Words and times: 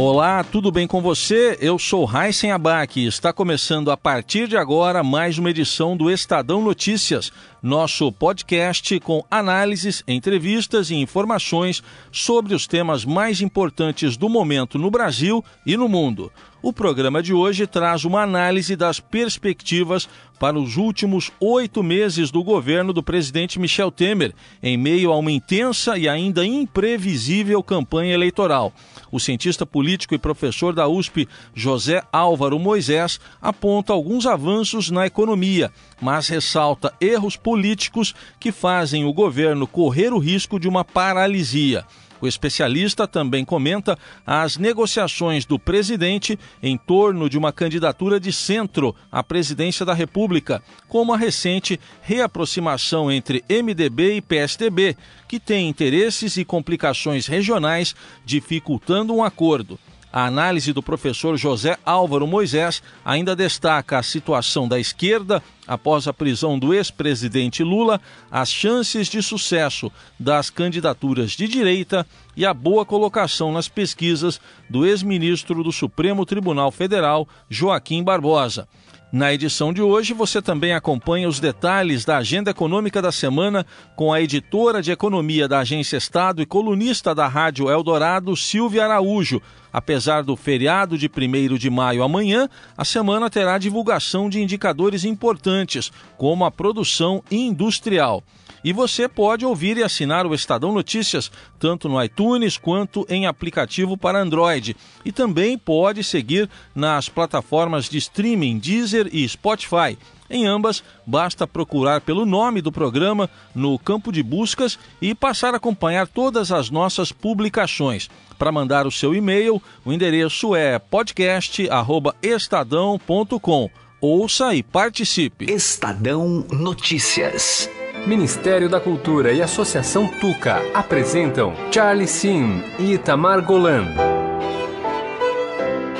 Olá, 0.00 0.44
tudo 0.44 0.70
bem 0.70 0.86
com 0.86 1.02
você? 1.02 1.58
Eu 1.60 1.76
sou 1.76 2.04
Raíssen 2.04 2.52
Abac 2.52 3.00
e 3.00 3.06
está 3.08 3.32
começando 3.32 3.90
a 3.90 3.96
partir 3.96 4.46
de 4.46 4.56
agora 4.56 5.02
mais 5.02 5.38
uma 5.38 5.50
edição 5.50 5.96
do 5.96 6.08
Estadão 6.08 6.62
Notícias, 6.62 7.32
nosso 7.60 8.12
podcast 8.12 9.00
com 9.00 9.24
análises, 9.28 10.04
entrevistas 10.06 10.92
e 10.92 10.94
informações 10.94 11.82
sobre 12.12 12.54
os 12.54 12.64
temas 12.64 13.04
mais 13.04 13.40
importantes 13.40 14.16
do 14.16 14.28
momento 14.28 14.78
no 14.78 14.88
Brasil 14.88 15.44
e 15.66 15.76
no 15.76 15.88
mundo. 15.88 16.30
O 16.62 16.72
programa 16.72 17.20
de 17.20 17.32
hoje 17.32 17.66
traz 17.66 18.04
uma 18.04 18.22
análise 18.22 18.76
das 18.76 19.00
perspectivas 19.00 20.08
para 20.38 20.56
os 20.56 20.76
últimos 20.76 21.32
oito 21.40 21.82
meses 21.82 22.30
do 22.30 22.44
governo 22.44 22.92
do 22.92 23.02
presidente 23.02 23.58
Michel 23.58 23.90
Temer, 23.90 24.32
em 24.62 24.76
meio 24.76 25.12
a 25.12 25.16
uma 25.16 25.32
intensa 25.32 25.98
e 25.98 26.08
ainda 26.08 26.46
imprevisível 26.46 27.60
campanha 27.64 28.14
eleitoral. 28.14 28.72
O 29.10 29.18
cientista 29.18 29.64
político 29.64 30.14
e 30.14 30.18
professor 30.18 30.74
da 30.74 30.86
USP, 30.86 31.28
José 31.54 32.02
Álvaro 32.12 32.58
Moisés, 32.58 33.20
aponta 33.40 33.92
alguns 33.92 34.26
avanços 34.26 34.90
na 34.90 35.06
economia, 35.06 35.72
mas 36.00 36.28
ressalta 36.28 36.92
erros 37.00 37.36
políticos 37.36 38.14
que 38.38 38.52
fazem 38.52 39.04
o 39.04 39.12
governo 39.12 39.66
correr 39.66 40.12
o 40.12 40.18
risco 40.18 40.58
de 40.60 40.68
uma 40.68 40.84
paralisia. 40.84 41.84
O 42.20 42.26
especialista 42.26 43.06
também 43.06 43.44
comenta 43.44 43.96
as 44.26 44.56
negociações 44.56 45.44
do 45.44 45.58
presidente 45.58 46.38
em 46.62 46.76
torno 46.76 47.28
de 47.28 47.38
uma 47.38 47.52
candidatura 47.52 48.18
de 48.18 48.32
centro 48.32 48.94
à 49.10 49.22
presidência 49.22 49.86
da 49.86 49.94
República, 49.94 50.62
como 50.88 51.12
a 51.12 51.16
recente 51.16 51.78
reaproximação 52.02 53.10
entre 53.10 53.44
MDB 53.48 54.16
e 54.16 54.20
PSDB, 54.20 54.96
que 55.28 55.38
tem 55.38 55.68
interesses 55.68 56.36
e 56.36 56.44
complicações 56.44 57.26
regionais 57.26 57.94
dificultando 58.24 59.14
um 59.14 59.22
acordo. 59.22 59.78
A 60.10 60.24
análise 60.24 60.72
do 60.72 60.82
professor 60.82 61.36
José 61.36 61.76
Álvaro 61.84 62.26
Moisés 62.26 62.82
ainda 63.04 63.36
destaca 63.36 63.98
a 63.98 64.02
situação 64.02 64.66
da 64.66 64.80
esquerda 64.80 65.42
após 65.66 66.08
a 66.08 66.14
prisão 66.14 66.58
do 66.58 66.72
ex-presidente 66.72 67.62
Lula, 67.62 68.00
as 68.30 68.50
chances 68.50 69.08
de 69.08 69.22
sucesso 69.22 69.92
das 70.18 70.48
candidaturas 70.48 71.32
de 71.32 71.46
direita 71.46 72.06
e 72.34 72.46
a 72.46 72.54
boa 72.54 72.86
colocação 72.86 73.52
nas 73.52 73.68
pesquisas 73.68 74.40
do 74.68 74.86
ex-ministro 74.86 75.62
do 75.62 75.70
Supremo 75.70 76.24
Tribunal 76.24 76.70
Federal, 76.70 77.28
Joaquim 77.50 78.02
Barbosa. 78.02 78.66
Na 79.10 79.32
edição 79.32 79.72
de 79.72 79.80
hoje, 79.80 80.12
você 80.12 80.42
também 80.42 80.74
acompanha 80.74 81.30
os 81.30 81.40
detalhes 81.40 82.04
da 82.04 82.18
agenda 82.18 82.50
econômica 82.50 83.00
da 83.00 83.10
semana 83.10 83.64
com 83.96 84.12
a 84.12 84.20
editora 84.20 84.82
de 84.82 84.92
economia 84.92 85.48
da 85.48 85.60
Agência 85.60 85.96
Estado 85.96 86.42
e 86.42 86.46
colunista 86.46 87.14
da 87.14 87.26
Rádio 87.26 87.70
Eldorado, 87.70 88.36
Silvia 88.36 88.84
Araújo. 88.84 89.40
Apesar 89.72 90.22
do 90.22 90.36
feriado 90.36 90.98
de 90.98 91.08
1 91.08 91.56
de 91.56 91.70
maio 91.70 92.02
amanhã, 92.02 92.50
a 92.76 92.84
semana 92.84 93.30
terá 93.30 93.56
divulgação 93.56 94.28
de 94.28 94.42
indicadores 94.42 95.04
importantes, 95.04 95.90
como 96.18 96.44
a 96.44 96.50
produção 96.50 97.22
industrial. 97.30 98.22
E 98.62 98.72
você 98.72 99.08
pode 99.08 99.44
ouvir 99.44 99.76
e 99.76 99.82
assinar 99.82 100.24
o 100.26 100.34
Estadão 100.34 100.72
Notícias 100.72 101.30
tanto 101.58 101.88
no 101.88 102.00
iTunes 102.02 102.56
quanto 102.56 103.04
em 103.08 103.26
aplicativo 103.26 103.96
para 103.96 104.20
Android. 104.20 104.76
E 105.04 105.12
também 105.12 105.58
pode 105.58 106.04
seguir 106.04 106.48
nas 106.74 107.08
plataformas 107.08 107.88
de 107.88 107.98
streaming 107.98 108.58
Deezer 108.58 109.08
e 109.12 109.28
Spotify. 109.28 109.98
Em 110.30 110.46
ambas, 110.46 110.84
basta 111.06 111.46
procurar 111.46 112.02
pelo 112.02 112.26
nome 112.26 112.60
do 112.60 112.70
programa 112.70 113.30
no 113.54 113.78
campo 113.78 114.12
de 114.12 114.22
buscas 114.22 114.78
e 115.00 115.14
passar 115.14 115.54
a 115.54 115.56
acompanhar 115.56 116.06
todas 116.06 116.52
as 116.52 116.68
nossas 116.68 117.10
publicações. 117.10 118.10
Para 118.38 118.52
mandar 118.52 118.86
o 118.86 118.92
seu 118.92 119.14
e-mail, 119.14 119.62
o 119.84 119.92
endereço 119.92 120.54
é 120.54 120.78
podcast@estadão.com. 120.78 123.70
Ouça 124.00 124.54
e 124.54 124.62
participe. 124.62 125.50
Estadão 125.50 126.46
Notícias. 126.50 127.68
Ministério 128.06 128.68
da 128.68 128.80
Cultura 128.80 129.32
e 129.32 129.42
Associação 129.42 130.08
Tuca 130.20 130.60
apresentam 130.74 131.52
Charlie 131.70 132.06
Sim 132.06 132.62
e 132.78 132.94
Itamar 132.94 133.42
Golan. 133.42 134.07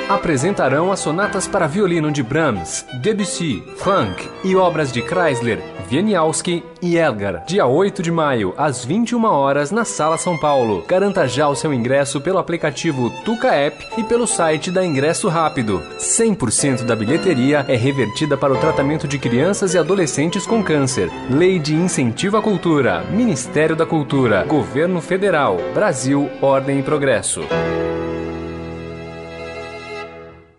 Apresentarão 0.08 0.91
as 0.91 1.00
sonatas 1.00 1.46
para 1.46 1.66
violino 1.66 2.10
de 2.10 2.22
Brahms, 2.22 2.86
Debussy, 3.02 3.62
Funk 3.76 4.26
e 4.42 4.56
obras 4.56 4.91
de 4.91 5.02
Chrysler, 5.02 5.62
Wieniawski 5.91 6.64
e 6.80 6.96
Elgar. 6.96 7.44
Dia 7.46 7.66
8 7.66 8.02
de 8.02 8.10
maio, 8.10 8.54
às 8.56 8.82
21 8.82 9.22
horas, 9.24 9.70
na 9.70 9.84
Sala 9.84 10.16
São 10.16 10.38
Paulo. 10.38 10.82
Garanta 10.88 11.28
já 11.28 11.46
o 11.46 11.54
seu 11.54 11.74
ingresso 11.74 12.22
pelo 12.22 12.38
aplicativo 12.38 13.10
Tuca 13.22 13.48
App 13.48 13.86
e 13.98 14.02
pelo 14.02 14.26
site 14.26 14.70
da 14.70 14.82
Ingresso 14.82 15.28
Rápido. 15.28 15.82
100% 15.98 16.84
da 16.84 16.96
bilheteria 16.96 17.66
é 17.69 17.76
revertida 17.76 18.34
para 18.34 18.54
o 18.54 18.58
tratamento 18.58 19.06
de 19.06 19.19
crianças 19.19 19.75
e 19.75 19.78
adolescentes 19.78 20.46
com 20.46 20.62
câncer. 20.62 21.10
Lei 21.30 21.58
de 21.58 21.75
Incentivo 21.75 22.38
à 22.38 22.42
Cultura. 22.42 23.04
Ministério 23.10 23.76
da 23.76 23.84
Cultura. 23.84 24.42
Governo 24.44 25.02
Federal. 25.02 25.58
Brasil, 25.75 26.30
Ordem 26.40 26.78
e 26.78 26.82
Progresso. 26.82 27.42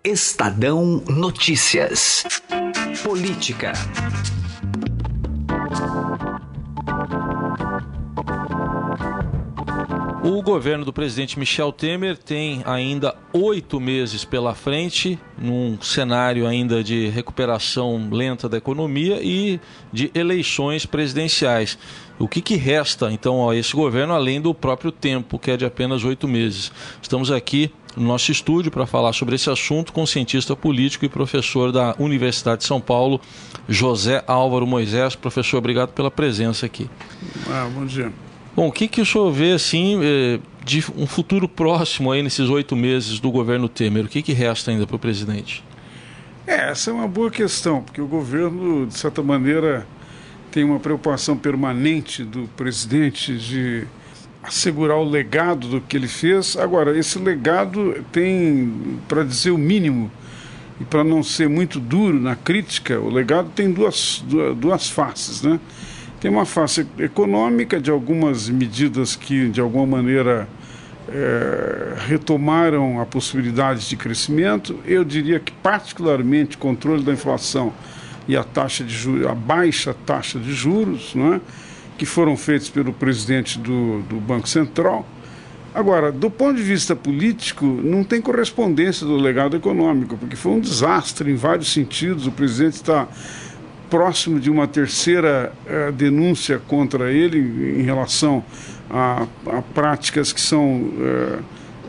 Estadão 0.04 1.04
Notícias. 1.10 2.24
Política. 3.04 3.74
O 10.24 10.42
governo 10.42 10.86
do 10.86 10.94
presidente 10.94 11.38
Michel 11.38 11.74
Temer 11.74 12.18
tem 12.18 12.62
ainda 12.66 13.14
oito 13.34 13.78
meses 13.82 14.24
pela 14.24 14.56
frente, 14.56 15.20
num 15.38 15.78
cenário 15.82 16.48
ainda 16.48 16.82
de 16.82 17.10
recuperação 17.10 18.10
lenta 18.10 18.48
da 18.48 18.58
economia 18.58 19.20
e 19.22 19.60
de 19.92 20.10
eleições 20.16 20.86
presidenciais. 20.86 21.78
O 22.18 22.28
que, 22.28 22.42
que 22.42 22.56
resta, 22.56 23.12
então, 23.12 23.50
a 23.50 23.56
esse 23.56 23.76
governo, 23.76 24.14
além 24.14 24.40
do 24.40 24.54
próprio 24.54 24.94
tempo, 24.94 25.38
que 25.38 25.52
é 25.52 25.58
de 25.58 25.66
apenas 25.66 26.06
oito 26.06 26.26
meses? 26.28 26.72
Estamos 27.02 27.32
aqui 27.32 27.72
no 27.96 28.08
nosso 28.08 28.32
estúdio 28.32 28.72
para 28.72 28.86
falar 28.86 29.14
sobre 29.14 29.36
esse 29.36 29.50
assunto 29.50 29.92
com 29.92 30.04
o 30.04 30.08
cientista 30.08 30.56
político 30.56 31.06
e 31.06 31.10
professor 31.10 31.72
da 31.72 31.96
Universidade 32.00 32.62
de 32.62 32.68
São 32.68 32.80
Paulo, 32.80 33.20
José 33.68 34.24
Álvaro 34.28 34.66
Moisés. 34.68 35.16
Professor, 35.16 35.58
obrigado 35.58 35.90
pela 35.90 36.12
presença 36.12 36.66
aqui. 36.66 36.90
Ah, 37.50 37.70
bom 37.74 37.86
dia. 37.86 38.12
Bom, 38.56 38.68
o 38.68 38.72
que, 38.72 38.88
que 38.88 39.02
o 39.02 39.06
senhor 39.06 39.32
vê 39.32 39.54
assim 39.54 40.00
eh, 40.04 40.40
de 40.66 40.84
um 40.98 41.08
futuro 41.08 41.48
próximo 41.48 42.12
aí 42.12 42.22
nesses 42.22 42.50
oito 42.50 42.76
meses 42.76 43.20
do 43.20 43.32
governo 43.32 43.70
Temer? 43.70 44.06
O 44.06 44.10
que, 44.10 44.22
que 44.22 44.34
resta 44.34 44.72
ainda 44.72 44.86
para 44.86 44.96
o 44.96 45.00
presidente? 45.00 45.64
É, 46.46 46.72
essa 46.72 46.90
é 46.90 46.94
uma 46.94 47.08
boa 47.08 47.30
questão, 47.30 47.82
porque 47.82 48.02
o 48.02 48.08
governo, 48.08 48.88
de 48.88 48.98
certa 48.98 49.22
maneira, 49.22 49.86
tem 50.52 50.64
uma 50.64 50.80
preocupação 50.80 51.38
permanente 51.38 52.24
do 52.24 52.50
presidente 52.58 53.38
de 53.38 53.86
assegurar 54.44 54.98
o 54.98 55.04
legado 55.04 55.68
do 55.68 55.82
que 55.82 55.98
ele 55.98 56.08
fez. 56.08 56.58
Agora, 56.58 56.98
esse 56.98 57.20
legado 57.20 58.04
tem, 58.12 59.00
para 59.08 59.24
dizer 59.24 59.52
o 59.52 59.58
mínimo, 59.58 60.12
e 60.80 60.86
para 60.86 61.04
não 61.04 61.22
ser 61.22 61.50
muito 61.50 61.80
duro 61.80 62.20
na 62.20 62.36
crítica, 62.36 63.00
o 63.00 63.10
legado 63.10 63.50
tem 63.54 63.72
duas, 63.72 64.24
duas, 64.58 64.90
faces. 64.90 65.42
Né? 65.42 65.60
Tem 66.22 66.32
uma 66.32 66.46
face 66.46 66.88
econômica 66.98 67.80
de 67.80 67.92
algumas 67.92 68.50
medidas 68.50 69.16
que, 69.16 69.50
de 69.50 69.60
alguma 69.60 69.86
maneira, 69.86 70.48
é, 71.10 71.96
retomaram 72.08 73.02
a 73.02 73.06
possibilidade 73.06 73.90
de 73.90 73.98
crescimento. 73.98 74.80
Eu 74.86 75.04
diria 75.04 75.40
que, 75.40 75.52
particularmente, 75.52 76.58
controle 76.58 77.04
da 77.04 77.12
inflação 77.12 77.74
e 78.26 78.38
a 78.38 78.44
taxa 78.44 78.84
de 78.84 78.94
juros, 78.94 79.28
a 79.28 79.36
baixa 79.36 79.94
taxa 80.06 80.40
de 80.40 80.54
juros, 80.54 81.14
não 81.14 81.34
é? 81.34 81.42
Que 82.00 82.06
foram 82.06 82.38
feitos 82.38 82.70
pelo 82.70 82.94
presidente 82.94 83.60
do, 83.60 84.02
do 84.04 84.16
Banco 84.22 84.48
Central. 84.48 85.06
Agora, 85.76 86.14
do 86.14 86.32
ponto 86.32 86.56
de 86.56 86.64
vista 86.64 86.96
político, 86.96 87.66
não 87.66 88.06
tem 88.06 88.22
correspondência 88.22 89.06
do 89.06 89.18
legado 89.18 89.58
econômico, 89.58 90.18
porque 90.18 90.38
foi 90.38 90.54
um 90.54 90.60
desastre 90.62 91.30
em 91.30 91.36
vários 91.36 91.72
sentidos. 91.72 92.26
O 92.26 92.32
presidente 92.32 92.76
está 92.76 93.06
próximo 93.90 94.40
de 94.40 94.50
uma 94.50 94.66
terceira 94.66 95.52
eh, 95.68 95.92
denúncia 95.92 96.60
contra 96.68 97.12
ele 97.12 97.80
em 97.80 97.84
relação 97.84 98.44
a, 98.90 99.28
a 99.48 99.62
práticas 99.62 100.32
que 100.32 100.40
são 100.40 100.90
eh, 101.00 101.40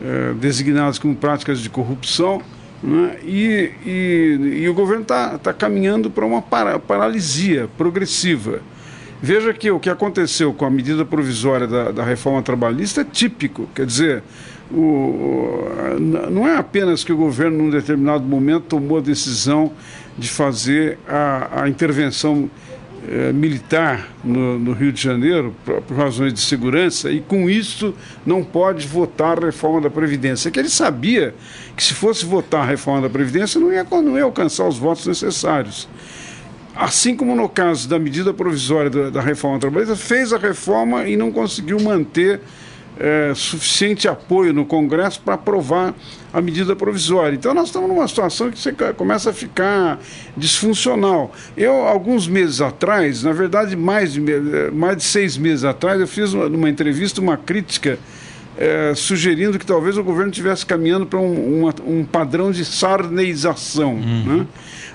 eh, 0.03 0.33
designadas 0.39 0.99
como 0.99 1.15
práticas 1.15 1.59
de 1.59 1.69
corrupção. 1.69 2.41
Né? 2.83 3.17
E, 3.23 3.71
e, 3.85 4.61
e, 4.63 4.69
o 4.69 4.73
governo 4.73 5.03
está 5.03 5.37
tá 5.37 5.53
caminhando 5.53 6.09
para 6.09 6.25
uma 6.25 6.41
para, 6.41 6.79
paralisia 6.79 7.69
progressiva. 7.77 8.61
Veja 9.21 9.53
que 9.53 9.69
o 9.69 9.79
que 9.79 9.89
aconteceu 9.89 10.51
com 10.51 10.65
a 10.65 10.69
medida 10.69 11.05
provisória 11.05 11.67
da, 11.67 11.91
da 11.91 12.03
reforma 12.03 12.41
trabalhista 12.41 13.01
é 13.01 13.03
típico. 13.03 13.69
Quer 13.75 13.85
dizer, 13.85 14.23
o, 14.71 15.67
não 16.31 16.47
é 16.47 16.57
apenas 16.57 17.03
que 17.03 17.13
o 17.13 17.17
governo, 17.17 17.59
num 17.59 17.69
determinado 17.69 18.23
momento, 18.23 18.63
tomou 18.63 18.97
a 18.97 19.01
decisão 19.01 19.73
de 20.17 20.27
fazer 20.27 20.97
a, 21.07 21.63
a 21.63 21.69
intervenção 21.69 22.49
eh, 23.07 23.33
militar 23.33 24.09
no, 24.23 24.59
no, 24.59 24.73
Rio 24.73 24.91
de 24.91 25.01
Janeiro, 25.01 25.55
por, 25.65 25.81
por, 25.81 25.97
razões 25.97 26.33
de 26.33 26.39
segurança, 26.39 27.11
e 27.11 27.19
com 27.19 27.49
isso 27.49 27.95
não 28.23 28.43
pode 28.43 28.87
votar 28.87 29.39
a 29.41 29.47
reforma 29.47 29.81
da 29.81 29.89
Previdência. 29.89 30.49
É 30.49 30.51
que 30.51 30.59
ele 30.59 30.69
sabia 30.69 31.33
que 31.75 31.83
se 31.83 31.95
fosse 31.95 32.25
votar 32.25 32.61
a 32.61 32.65
reforma 32.65 33.01
da 33.01 33.09
Previdência 33.09 33.59
não 33.59 33.73
ia, 33.73 33.83
não 33.83 34.17
ia 34.17 34.23
alcançar 34.23 34.67
os 34.67 34.77
votos 34.77 35.07
necessários. 35.07 35.89
Assim 36.75 37.15
como 37.15 37.35
no 37.35 37.49
caso 37.49 37.87
da 37.87 37.99
medida 37.99 38.33
provisória 38.33 38.89
da, 39.11 39.21
reforma 39.21 39.59
trabalhista, 39.59 39.95
fez 39.95 40.31
a 40.31 40.37
reforma 40.37 41.05
e 41.07 41.17
não 41.17 41.31
conseguiu 41.31 41.79
manter 41.81 42.39
é, 42.99 43.33
suficiente 43.35 44.07
apoio 44.07 44.53
no 44.53 44.65
Congresso 44.65 45.21
para 45.21 45.33
aprovar 45.33 45.93
a 46.31 46.41
medida 46.41 46.75
provisória. 46.75 47.35
Então 47.35 47.53
nós 47.53 47.67
estamos 47.67 47.89
numa 47.89 48.07
situação 48.07 48.49
que 48.49 48.57
você 48.57 48.71
começa 48.95 49.31
a 49.31 49.33
ficar 49.33 49.99
disfuncional. 50.37 51.33
Eu, 51.57 51.73
alguns 51.87 52.27
meses 52.27 52.61
atrás, 52.61 53.23
na 53.23 53.33
verdade 53.33 53.75
mais 53.75 54.13
de, 54.13 54.21
mais 54.71 54.97
de 54.97 55.03
seis 55.03 55.37
meses 55.37 55.65
atrás, 55.65 55.99
eu 55.99 56.07
fiz 56.07 56.33
uma, 56.33 56.47
numa 56.47 56.69
entrevista 56.69 57.19
uma 57.19 57.35
crítica 57.35 57.99
é, 58.57 58.93
sugerindo 58.95 59.57
que 59.57 59.65
talvez 59.65 59.97
o 59.97 60.03
governo 60.03 60.31
estivesse 60.31 60.65
caminhando 60.65 61.05
para 61.05 61.19
um, 61.19 61.67
um, 61.87 62.03
padrão 62.03 62.51
de 62.51 62.65
sarneização. 62.65 63.93
Uhum. 63.93 64.37
Né? 64.37 64.47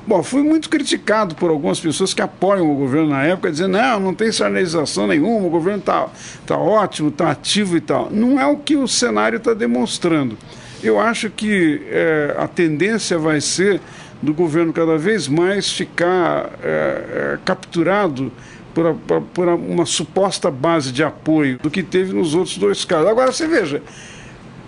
Bom, 0.06 0.22
fui 0.22 0.42
muito 0.42 0.68
criticado 0.68 1.34
por 1.34 1.50
algumas 1.50 1.80
pessoas 1.80 2.14
que 2.14 2.22
apoiam 2.22 2.70
o 2.70 2.76
governo 2.76 3.10
na 3.10 3.24
época, 3.24 3.50
dizendo, 3.50 3.72
não, 3.72 3.98
não 3.98 4.14
tem 4.14 4.30
sarneização 4.30 5.06
nenhuma, 5.06 5.46
o 5.46 5.50
governo 5.50 5.80
está 5.80 6.08
tá 6.46 6.56
ótimo, 6.56 7.08
está 7.08 7.30
ativo 7.30 7.76
e 7.76 7.80
tal. 7.80 8.08
Não 8.10 8.40
é 8.40 8.46
o 8.46 8.56
que 8.56 8.76
o 8.76 8.86
cenário 8.86 9.38
está 9.38 9.52
demonstrando. 9.52 10.38
Eu 10.82 11.00
acho 11.00 11.30
que 11.30 11.82
é, 11.88 12.36
a 12.38 12.46
tendência 12.46 13.18
vai 13.18 13.40
ser 13.40 13.80
do 14.22 14.32
governo 14.32 14.72
cada 14.72 14.96
vez 14.96 15.28
mais 15.28 15.70
ficar 15.70 16.50
é, 16.62 17.34
é, 17.34 17.38
capturado 17.44 18.32
por, 18.76 19.22
por, 19.32 19.48
uma 19.48 19.86
suposta 19.86 20.50
base 20.50 20.92
de 20.92 21.02
apoio 21.02 21.58
do 21.62 21.70
que 21.70 21.82
teve 21.82 22.12
nos 22.12 22.34
outros 22.34 22.58
dois 22.58 22.84
casos. 22.84 23.08
Agora, 23.08 23.32
você 23.32 23.48
veja, 23.48 23.82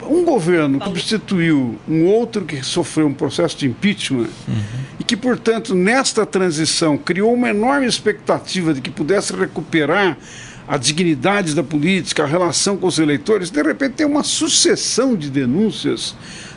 um 0.03 0.25
governo 0.25 0.83
substituiu 0.83 1.79
um 1.87 2.07
outro 2.07 2.47
que 2.47 2.63
sofreu 2.63 3.07
um 3.07 3.13
processo 3.13 3.59
de 3.59 3.67
impeachment 3.67 4.29
uhum. 4.49 4.63
e 4.99 5.05
que, 5.05 5.15
portanto, 5.15 5.75
nesta 5.75 6.25
transição 6.25 6.97
criou 6.97 7.35
uma 7.35 7.51
enorme 7.51 7.87
expectativa 7.87 8.73
de 8.73 8.81
que 8.81 8.91
pudesse 8.91 9.37
recuperar 9.37 10.17
a 10.67 10.79
dignidade 10.79 11.55
da 11.55 11.63
política, 11.63 12.25
a 12.25 12.27
relação 12.27 12.79
com 12.79 12.87
os 12.87 12.99
eleitores, 12.99 13.51
de 13.51 13.63
repente 13.63 13.93
tem 13.93 14.07
uma 14.07 14.23
sucessão 14.23 15.15
de 15.17 15.29
denúncias 15.29 16.15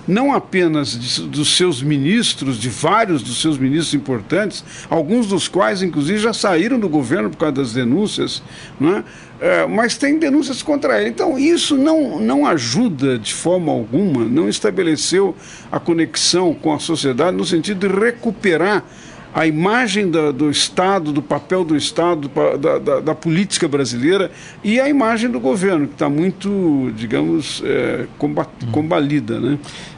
não 0.08 0.34
apenas 0.34 0.98
de, 0.98 1.22
dos 1.28 1.56
seus 1.56 1.82
ministros, 1.82 2.58
de 2.58 2.70
vários 2.70 3.22
dos 3.22 3.42
seus 3.42 3.58
ministros 3.58 3.94
importantes, 3.94 4.64
alguns 4.90 5.28
dos 5.28 5.48
quais, 5.48 5.82
inclusive, 5.82 6.20
já 6.20 6.34
saíram 6.34 6.80
do 6.80 6.90
governo 6.90 7.30
por 7.30 7.38
causa 7.38 7.56
das 7.56 7.74
denúncias, 7.74 8.42
né? 8.80 9.04
É, 9.40 9.66
mas 9.66 9.98
tem 9.98 10.20
denúncias 10.20 10.62
contra 10.62 11.02
ele. 11.02 11.10
Então, 11.10 11.38
isso 11.40 11.76
não, 11.76 12.20
não 12.20 12.46
ajuda 12.46 13.18
de 13.18 13.34
forma 13.34 13.72
alguma, 13.72 14.24
não 14.24 14.48
estabeleceu 14.48 15.36
a 15.72 15.80
conexão 15.80 16.54
com 16.54 16.72
a 16.72 16.80
sociedade 16.80 17.36
no 17.36 17.44
sentido 17.44 17.88
de 17.88 18.00
recuperar 18.00 18.86
a 19.34 19.48
imagem 19.48 20.10
da, 20.10 20.32
do 20.32 20.50
Estado, 20.50 21.12
do 21.12 21.22
papel 21.22 21.64
do 21.64 21.76
Estado, 21.76 22.30
da, 22.60 22.78
da, 22.78 23.00
da, 23.00 23.16
política 23.16 23.68
brasileira 23.68 24.32
e 24.64 24.80
a 24.80 24.90
imagem 24.90 25.30
do 25.30 25.40
governo, 25.40 25.88
que 25.88 25.94
está 25.94 26.10
muito, 26.10 26.92
digamos, 26.96 27.62
é, 27.66 28.06
combat, 28.18 28.50
hum. 28.64 28.72
combalida. 28.72 29.40
Né? 29.40 29.58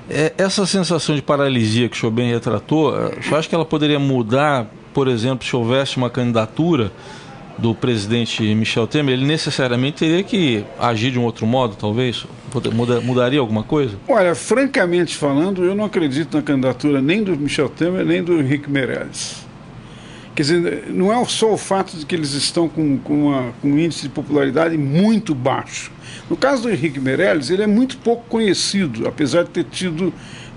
É, 0.09 0.33
essa 0.38 0.65
sensação 0.65 1.15
de 1.15 1.21
paralisia 1.21 1.89
que 1.89 1.97
o 1.97 2.00
senhor 2.00 2.12
bem 2.12 2.31
retratou, 2.31 2.94
o 2.94 3.24
senhor 3.24 3.38
acha 3.38 3.50
que 3.50 3.56
ela 3.56 3.65
poderia 3.65 4.00
mudar, 4.00 4.68
por 4.94 5.07
exemplo, 5.07 5.45
se 5.45 5.56
houvesse 5.56 5.97
uma 5.97 6.09
candidatura 6.09 6.91
do 7.58 7.76
presidente 7.76 8.44
Michel 8.56 8.88
Temer, 8.88 9.14
ele 9.14 9.26
necessariamente 9.26 9.98
teria 9.98 10.24
que 10.24 10.66
agir 10.80 11.12
de 11.12 11.20
um 11.20 11.24
outro 11.24 11.46
modo, 11.46 11.76
talvez? 11.76 12.26
Mudaria 13.04 13.40
alguma 13.40 13.64
coisa? 13.64 13.96
Olha, 14.08 14.36
francamente 14.36 15.16
falando, 15.16 15.64
eu 15.64 15.76
não 15.76 15.86
acredito 15.86 16.36
na 16.36 16.44
candidatura 16.44 17.02
nem 17.02 17.24
do 17.24 17.36
Michel 17.36 17.70
Temer, 17.70 18.06
nem 18.06 18.24
do 18.24 18.40
Henrique 18.40 18.70
Meirelles. 18.70 19.44
Quer 20.36 20.42
dizer, 20.42 20.86
não 20.90 21.14
é 21.14 21.26
só 21.26 21.54
o 21.54 21.58
fato 21.58 21.96
de 21.96 22.06
que 22.08 22.16
eles 22.16 22.34
estão 22.34 22.68
com, 22.68 22.98
com, 22.98 23.28
uma, 23.28 23.54
com 23.62 23.70
um 23.70 23.78
índice 23.78 24.04
de 24.04 24.10
popularidade 24.10 24.76
muito 24.78 25.36
baixo. 25.36 25.92
No 26.28 26.36
caso 26.36 26.64
do 26.64 26.72
Henrique 26.72 27.00
Meirelles, 27.00 27.52
ele 27.52 27.62
é 27.62 27.68
muito 27.68 27.98
pouco 27.98 28.24
conhecido, 28.28 29.08
apesar 29.08 29.44
de 29.44 29.50
ter 29.50 29.66
tido 29.66 30.12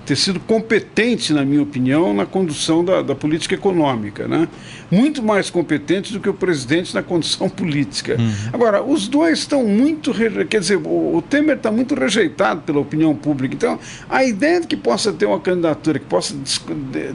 ter 0.07 0.15
sido 0.15 0.39
competente, 0.39 1.33
na 1.33 1.43
minha 1.43 1.61
opinião, 1.61 2.13
na 2.13 2.25
condução 2.25 2.83
da, 2.83 3.01
da, 3.01 3.13
política 3.13 3.55
econômica, 3.55 4.25
né? 4.25 4.47
Muito 4.89 5.21
mais 5.21 5.49
competente 5.49 6.13
do 6.13 6.21
que 6.21 6.29
o 6.29 6.33
presidente 6.33 6.95
na 6.95 7.03
condução 7.03 7.49
política. 7.51 8.15
Uhum. 8.17 8.33
Agora, 8.53 8.81
os 8.81 9.05
dois 9.09 9.39
estão 9.39 9.65
muito, 9.65 10.13
quer 10.49 10.61
dizer, 10.61 10.77
o, 10.77 11.17
o 11.17 11.21
Temer 11.21 11.57
está 11.57 11.69
muito 11.69 11.93
rejeitado 11.93 12.61
pela 12.61 12.79
opinião 12.79 13.13
pública. 13.13 13.53
Então, 13.53 13.77
a 14.09 14.23
ideia 14.23 14.61
de 14.61 14.67
que 14.67 14.77
possa 14.77 15.11
ter 15.11 15.25
uma 15.25 15.41
candidatura 15.41 15.99
que 15.99 16.05
possa 16.05 16.33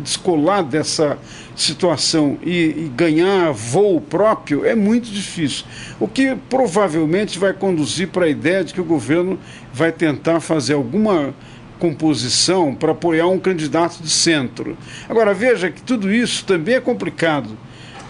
descolar 0.03 0.63
dessa 0.63 1.17
situação 1.57 2.37
e, 2.43 2.51
e 2.51 2.93
ganhar 2.95 3.53
voo 3.53 4.03
próprio 4.03 4.67
é 4.67 4.75
muito 4.75 5.11
difícil. 5.11 5.65
O 5.99 6.07
que 6.07 6.37
provavelmente 6.51 7.39
vai 7.39 7.55
conduzir 7.55 8.09
para 8.09 8.27
a 8.27 8.29
ideia 8.29 8.63
de 8.63 8.75
que 8.75 8.81
o 8.83 8.85
governo 8.85 9.39
vai 9.73 9.91
tentar 9.91 10.41
fazer 10.41 10.75
alguma 10.75 11.35
composição 11.83 12.77
para 12.77 12.93
apoiar 12.93 13.27
um 13.27 13.41
candidato 13.41 14.01
de 14.01 14.09
centro. 14.09 14.79
Agora, 15.09 15.35
veja 15.35 15.69
que 15.69 15.83
tudo 15.83 16.13
isso 16.13 16.45
também 16.45 16.77
é 16.77 16.81
complicado. 16.81 17.49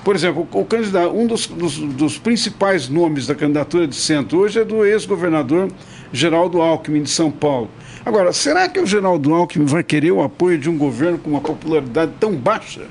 Por 0.05 0.15
exemplo, 0.15 0.47
o 0.53 0.65
candidato, 0.67 1.17
um 1.17 1.27
dos, 1.27 1.47
dos, 1.47 1.79
dos 1.79 2.19
principais 2.19 2.91
nomes 2.91 3.27
da 3.27 3.35
candidatura 3.35 3.87
de 3.87 3.97
centro 3.97 4.41
hoje 4.41 4.61
é 4.61 4.65
do 4.65 4.85
ex-governador 4.85 5.71
Geraldo 6.13 6.61
Alckmin 6.61 7.03
de 7.03 7.09
São 7.09 7.31
Paulo. 7.31 7.71
Agora, 8.05 8.31
será 8.35 8.69
que 8.69 8.79
o 8.79 8.85
Geraldo 8.85 9.33
Alckmin 9.33 9.65
vai 9.65 9.83
querer 9.83 10.11
o 10.11 10.23
apoio 10.23 10.59
de 10.59 10.69
um 10.69 10.77
governo 10.77 11.17
com 11.17 11.31
uma 11.31 11.41
popularidade 11.41 12.13
tão 12.21 12.35
baixa? 12.35 12.83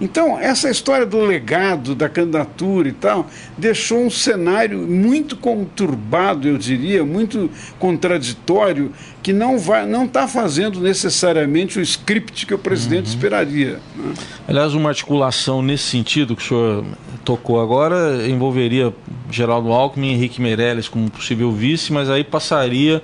Então, 0.00 0.38
essa 0.38 0.70
história 0.70 1.06
do 1.06 1.20
legado, 1.20 1.94
da 1.94 2.08
candidatura 2.08 2.88
e 2.88 2.92
tal, 2.92 3.26
deixou 3.56 4.04
um 4.04 4.10
cenário 4.10 4.78
muito 4.78 5.36
conturbado, 5.36 6.46
eu 6.46 6.58
diria, 6.58 7.04
muito 7.04 7.50
contraditório, 7.78 8.92
que 9.22 9.32
não 9.32 9.58
vai, 9.58 9.86
não 9.86 10.04
está 10.04 10.28
fazendo 10.28 10.80
necessariamente 10.80 11.78
o 11.78 11.82
script 11.82 12.46
que 12.46 12.54
o 12.54 12.58
presidente 12.58 13.06
uhum. 13.06 13.14
esperaria. 13.14 13.80
Né? 13.96 14.14
Aliás, 14.46 14.74
uma 14.74 14.90
articulação 14.90 15.62
nesse 15.62 15.84
sentido 15.84 16.36
que 16.36 16.42
o 16.42 16.46
senhor 16.46 16.84
tocou 17.24 17.60
agora 17.60 18.26
envolveria 18.28 18.94
Geraldo 19.30 19.72
Alckmin 19.72 20.10
e 20.10 20.12
Henrique 20.12 20.40
Meirelles 20.40 20.88
como 20.88 21.10
possível 21.10 21.50
vice, 21.50 21.92
mas 21.92 22.08
aí 22.08 22.22
passaria 22.22 23.02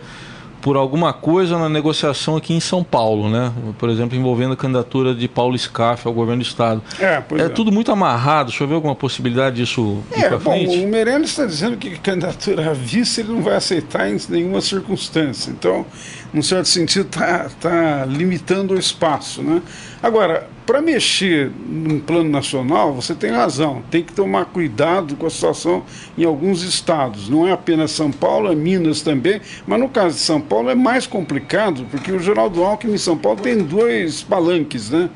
por 0.63 0.77
alguma 0.77 1.13
coisa 1.13 1.59
na 1.59 1.69
negociação 1.69 2.37
aqui 2.37 2.55
em 2.55 2.61
São 2.61 2.85
Paulo, 2.85 3.29
né? 3.29 3.53
Por 3.79 3.91
exemplo, 3.91 4.17
envolvendo 4.17 4.53
a 4.53 4.57
candidatura 4.57 5.13
de 5.13 5.27
Paulo 5.27 5.59
Scaff 5.59 6.07
ao 6.07 6.15
governo 6.15 6.41
do 6.41 6.47
estado. 6.47 6.81
É, 7.01 7.23
é, 7.33 7.43
é, 7.43 7.49
tudo 7.49 7.73
muito 7.73 7.91
amarrado. 7.91 8.51
Deixa 8.51 8.63
eu 8.63 8.69
ver 8.69 8.75
alguma 8.75 8.95
possibilidade 8.95 9.57
disso 9.57 10.01
é, 10.13 10.31
bom, 10.31 10.39
frente? 10.39 10.79
O 10.79 10.89
Meirelles 10.89 11.31
está 11.31 11.45
dizendo 11.45 11.77
que 11.77 11.99
candidatura 11.99 12.71
a 12.71 12.73
vice 12.73 13.21
ele 13.21 13.33
não 13.33 13.43
vai 13.43 13.57
aceitar 13.57 14.09
em 14.09 14.17
nenhuma 14.29 14.61
circunstância. 14.61 15.51
Então, 15.51 15.85
num 16.33 16.43
certo 16.43 16.69
sentido, 16.69 17.07
está 17.07 17.51
tá 17.61 18.07
limitando 18.07 18.75
o 18.75 18.79
espaço, 18.79 19.43
né? 19.43 19.61
Agora, 20.03 20.49
para 20.67 20.83
mexer 20.83 21.53
num 21.65 22.01
plano 22.01 22.29
nacional, 22.29 22.93
você 22.93 23.15
tem 23.15 23.31
razão, 23.31 23.83
tem 23.89 24.03
que 24.03 24.13
tomar 24.13 24.47
cuidado 24.47 25.15
com 25.15 25.27
a 25.27 25.31
situação 25.31 25.85
em 26.19 26.25
alguns 26.25 26.65
estados. 26.65 27.29
Não 27.29 27.47
é 27.47 27.53
apenas 27.53 27.93
São 27.93 28.11
Paulo, 28.11 28.51
é 28.51 28.55
Minas 28.55 29.01
também, 29.01 29.41
mas 29.65 29.79
no 29.79 29.89
caso 29.89 30.17
de 30.17 30.21
São 30.21 30.41
Paulo 30.41 30.71
é 30.71 30.75
mais 30.75 31.07
complicado, 31.07 31.87
porque 31.89 32.11
o 32.11 32.19
Geraldo 32.19 32.65
Alckmin 32.65 32.95
em 32.95 32.99
São 32.99 33.17
Paulo 33.17 33.39
tem 33.41 33.59
dois 33.59 34.23
palanques, 34.23 34.91
né? 34.91 35.09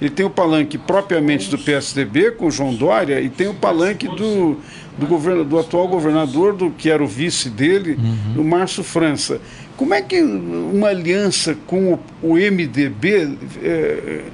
Ele 0.00 0.10
tem 0.10 0.24
o 0.24 0.30
palanque 0.30 0.78
propriamente 0.78 1.50
do 1.50 1.58
PSDB 1.58 2.30
com 2.30 2.46
o 2.46 2.50
João 2.52 2.72
Dória 2.72 3.20
e 3.20 3.28
tem 3.28 3.48
o 3.48 3.54
palanque 3.54 4.06
do, 4.06 4.56
do, 4.96 5.06
governo, 5.08 5.44
do 5.44 5.58
atual 5.58 5.88
governador, 5.88 6.54
do 6.54 6.70
que 6.70 6.88
era 6.88 7.02
o 7.02 7.06
vice 7.06 7.50
dele, 7.50 7.98
uhum. 7.98 8.42
o 8.42 8.44
Márcio 8.44 8.84
França. 8.84 9.40
Como 9.78 9.94
é 9.94 10.02
que 10.02 10.20
uma 10.20 10.88
aliança 10.88 11.56
com 11.66 11.96
o, 12.20 12.34
MDB 12.34 13.38
é, 13.62 14.24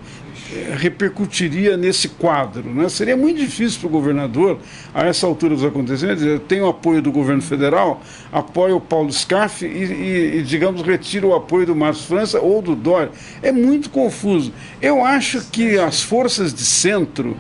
é, 0.55 0.75
repercutiria 0.75 1.77
nesse 1.77 2.09
quadro. 2.09 2.63
Né? 2.63 2.89
Seria 2.89 3.15
muito 3.15 3.41
difícil 3.41 3.79
para 3.81 3.89
o 3.89 3.91
governador, 3.91 4.59
a 4.95 5.05
essa 5.05 5.27
altura 5.27 5.55
dos 5.55 5.63
acontecimentos, 5.63 6.23
dizer, 6.23 6.41
tem 6.41 6.63
o 6.63 6.69
apoio 6.69 7.03
do 7.03 7.13
governo 7.13 7.43
federal, 7.43 8.01
apoia 8.33 8.75
o 8.75 8.81
Paulo 8.81 9.13
Scaff 9.13 9.67
e, 9.67 9.69
e, 9.69 10.39
e, 10.39 10.43
digamos, 10.43 10.81
retira 10.81 11.27
o 11.27 11.35
apoio 11.35 11.67
do 11.67 11.77
Márcio 11.77 12.07
França 12.07 12.41
ou 12.41 12.63
do 12.63 12.75
Dória. 12.75 13.11
É 13.43 13.53
muito 13.53 13.91
confuso. 13.91 14.51
Eu 14.81 15.05
acho 15.05 15.43
que 15.53 15.79
as 15.79 16.03
forças 16.03 16.55
de 16.55 16.65
centro 16.65 17.37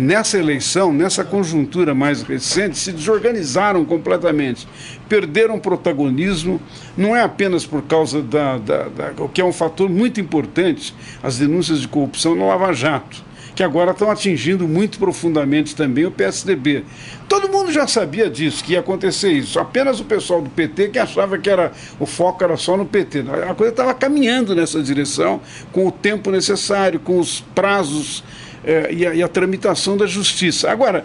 nessa 0.00 0.38
eleição, 0.38 0.92
nessa 0.92 1.24
conjuntura 1.24 1.94
mais 1.94 2.22
recente, 2.22 2.78
se 2.78 2.90
desorganizaram 2.90 3.84
completamente, 3.84 4.66
perderam 5.08 5.58
protagonismo, 5.58 6.60
não 6.96 7.14
é 7.14 7.22
apenas 7.22 7.64
por 7.66 7.82
causa 7.82 8.22
da, 8.22 8.58
da, 8.58 8.88
da 8.88 9.12
o 9.22 9.28
que 9.28 9.40
é 9.40 9.44
um 9.44 9.52
fator 9.52 9.88
muito 9.88 10.20
importante, 10.20 10.94
as 11.22 11.38
denúncias 11.38 11.80
de 11.80 11.88
corrupção 11.88 12.34
no 12.34 12.48
Lava 12.48 12.72
Jato 12.72 13.30
que 13.54 13.64
agora 13.64 13.90
estão 13.90 14.10
atingindo 14.10 14.66
muito 14.66 14.98
profundamente 14.98 15.76
também 15.76 16.06
o 16.06 16.10
PSDB. 16.10 16.82
Todo 17.28 17.48
mundo 17.50 17.70
já 17.70 17.86
sabia 17.86 18.30
disso, 18.30 18.64
que 18.64 18.72
ia 18.72 18.80
acontecer 18.80 19.32
isso. 19.32 19.58
Apenas 19.58 20.00
o 20.00 20.04
pessoal 20.04 20.40
do 20.40 20.48
PT 20.48 20.88
que 20.88 20.98
achava 20.98 21.36
que 21.36 21.50
era 21.50 21.70
o 21.98 22.06
foco 22.06 22.42
era 22.42 22.56
só 22.56 22.74
no 22.74 22.86
PT. 22.86 23.24
A 23.48 23.54
coisa 23.54 23.72
estava 23.72 23.92
caminhando 23.92 24.54
nessa 24.54 24.82
direção, 24.82 25.42
com 25.72 25.86
o 25.86 25.92
tempo 25.92 26.30
necessário, 26.30 26.98
com 27.00 27.18
os 27.18 27.40
prazos 27.54 28.24
eh, 28.64 28.88
e, 28.92 29.06
a, 29.06 29.14
e, 29.14 29.22
a, 29.22 29.28
tramitação 29.28 29.96
da 29.96 30.06
justiça. 30.06 30.70
Agora, 30.70 31.04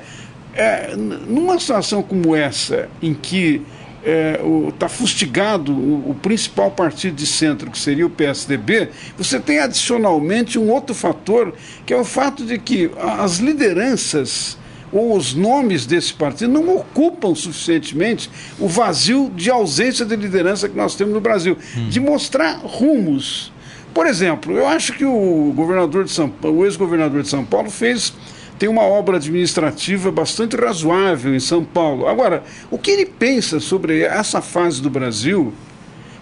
eh, 0.53 0.95
numa 0.95 1.59
situação 1.59 2.01
como 2.01 2.35
essa, 2.35 2.89
em 3.01 3.13
que 3.13 3.61
está 4.05 4.11
é, 4.11 4.39
tá 4.77 4.87
fustigado 4.87 5.71
o, 5.71 6.11
o, 6.11 6.15
principal 6.21 6.69
partido 6.69 7.15
de 7.15 7.25
centro, 7.25 7.71
que 7.71 7.79
seria 7.79 8.05
o 8.05 8.09
PSDB, 8.09 8.89
você 9.17 9.39
tem 9.39 9.59
adicionalmente 9.59 10.59
um 10.59 10.69
outro 10.69 10.93
fator, 10.93 11.53
que 11.85 11.93
é 11.93 11.97
o 11.97 12.05
fato 12.05 12.45
de 12.45 12.59
que 12.59 12.91
as 13.17 13.37
lideranças 13.37 14.57
ou 14.91 15.17
os 15.17 15.33
nomes 15.33 15.85
desse 15.85 16.13
partido 16.13 16.53
não 16.53 16.77
ocupam 16.77 17.33
suficientemente 17.33 18.29
o 18.59 18.67
vazio 18.67 19.31
de 19.35 19.49
ausência 19.49 20.05
de 20.05 20.15
liderança 20.15 20.69
que 20.69 20.77
nós 20.77 20.95
temos 20.95 21.13
no 21.13 21.19
Brasil, 21.19 21.57
hum. 21.75 21.89
de 21.89 21.99
mostrar 21.99 22.59
rumos. 22.63 23.51
Por 23.95 24.07
exemplo, 24.07 24.51
eu 24.51 24.67
acho 24.67 24.91
que 24.91 25.05
o 25.05 25.53
governador 25.55 26.03
de 26.03 26.11
São 26.11 26.29
o 26.43 26.65
ex-governador 26.65 27.21
de 27.21 27.29
São 27.29 27.45
Paulo 27.45 27.69
fez 27.69 28.13
tem 28.59 28.67
uma 28.67 28.83
obra 28.83 29.15
administrativa 29.15 30.11
bastante 30.11 30.53
razoável 30.57 31.33
em 31.33 31.39
São 31.39 31.63
Paulo. 31.63 32.05
Agora, 32.05 32.43
o 32.69 32.77
que 32.77 32.91
ele 32.91 33.05
pensa 33.05 33.61
sobre 33.61 34.01
essa 34.01 34.41
fase 34.41 34.81
do 34.81 34.89
Brasil? 34.89 35.53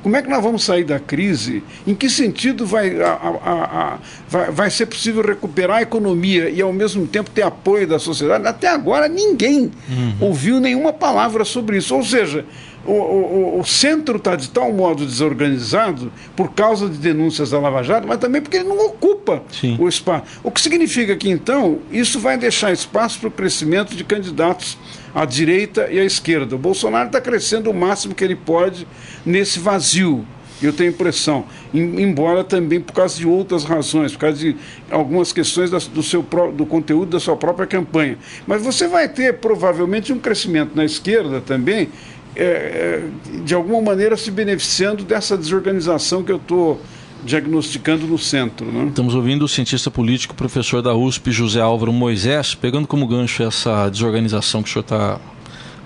Como 0.03 0.15
é 0.15 0.21
que 0.21 0.29
nós 0.29 0.43
vamos 0.43 0.63
sair 0.63 0.83
da 0.83 0.99
crise? 0.99 1.63
Em 1.87 1.95
que 1.95 2.09
sentido 2.09 2.63
vai, 2.63 3.01
a, 3.01 3.11
a, 3.11 3.63
a, 3.63 3.97
vai, 4.29 4.51
vai 4.51 4.69
ser 4.69 4.85
possível 4.85 5.23
recuperar 5.23 5.77
a 5.77 5.81
economia 5.81 6.49
e, 6.49 6.61
ao 6.61 6.73
mesmo 6.73 7.07
tempo, 7.07 7.31
ter 7.31 7.41
apoio 7.41 7.87
da 7.87 7.97
sociedade? 7.97 8.45
Até 8.45 8.67
agora, 8.67 9.07
ninguém 9.07 9.71
uhum. 9.89 10.15
ouviu 10.19 10.59
nenhuma 10.59 10.93
palavra 10.93 11.43
sobre 11.43 11.77
isso. 11.77 11.95
Ou 11.95 12.03
seja, 12.03 12.45
o, 12.85 12.91
o, 12.91 13.59
o 13.59 13.65
centro 13.65 14.17
está 14.17 14.35
de 14.35 14.49
tal 14.49 14.71
modo 14.73 15.05
desorganizado 15.05 16.11
por 16.35 16.53
causa 16.53 16.89
de 16.89 16.97
denúncias 16.97 17.51
da 17.51 17.59
Lava 17.59 17.81
Jato, 17.81 18.07
mas 18.07 18.17
também 18.17 18.41
porque 18.41 18.57
ele 18.57 18.67
não 18.67 18.85
ocupa 18.87 19.41
Sim. 19.51 19.77
o 19.79 19.87
espaço. 19.87 20.23
O 20.43 20.51
que 20.51 20.61
significa 20.61 21.15
que, 21.15 21.29
então, 21.29 21.79
isso 21.91 22.19
vai 22.19 22.37
deixar 22.37 22.71
espaço 22.71 23.19
para 23.19 23.29
o 23.29 23.31
crescimento 23.31 23.95
de 23.95 24.03
candidatos 24.03 24.77
à 25.15 25.25
direita 25.25 25.87
e 25.91 25.99
à 25.99 26.03
esquerda. 26.03 26.55
O 26.55 26.59
Bolsonaro 26.59 27.07
está 27.07 27.21
crescendo 27.21 27.69
o 27.69 27.73
máximo 27.73 28.13
que 28.13 28.23
ele 28.23 28.35
pode 28.35 28.87
nesse 29.25 29.59
vazio. 29.59 30.25
Eu 30.61 30.71
tenho 30.71 30.91
impressão, 30.91 31.45
embora 31.73 32.41
também 32.41 32.79
por 32.79 32.93
causa 32.93 33.17
de 33.17 33.27
outras 33.27 33.65
razões, 33.65 34.13
por 34.13 34.19
causa 34.19 34.37
de 34.37 34.55
algumas 34.89 35.33
questões 35.33 35.69
do, 35.69 36.01
seu, 36.01 36.25
do 36.53 36.65
conteúdo 36.65 37.09
da 37.09 37.19
sua 37.19 37.35
própria 37.35 37.67
campanha. 37.67 38.17
Mas 38.47 38.61
você 38.61 38.87
vai 38.87 39.09
ter 39.09 39.33
provavelmente 39.39 40.13
um 40.13 40.19
crescimento 40.19 40.73
na 40.73 40.85
esquerda 40.85 41.41
também, 41.41 41.89
é, 42.35 42.43
é, 42.43 43.39
de 43.43 43.53
alguma 43.53 43.81
maneira 43.81 44.17
se 44.17 44.31
beneficiando 44.31 45.03
dessa 45.03 45.37
desorganização 45.37 46.23
que 46.23 46.31
eu 46.31 46.37
estou 46.37 46.81
diagnosticando 47.23 48.05
no 48.05 48.17
centro. 48.17 48.65
Né? 48.65 48.87
Estamos 48.87 49.15
ouvindo 49.15 49.45
o 49.45 49.47
cientista 49.47 49.89
político, 49.89 50.35
professor 50.35 50.81
da 50.81 50.93
USP, 50.93 51.31
José 51.31 51.61
Álvaro 51.61 51.93
Moisés, 51.93 52.53
pegando 52.53 52.87
como 52.87 53.07
gancho 53.07 53.43
essa 53.43 53.87
desorganização 53.89 54.61
que 54.61 54.69
o 54.69 54.73
senhor 54.73 54.83
está 54.83 55.19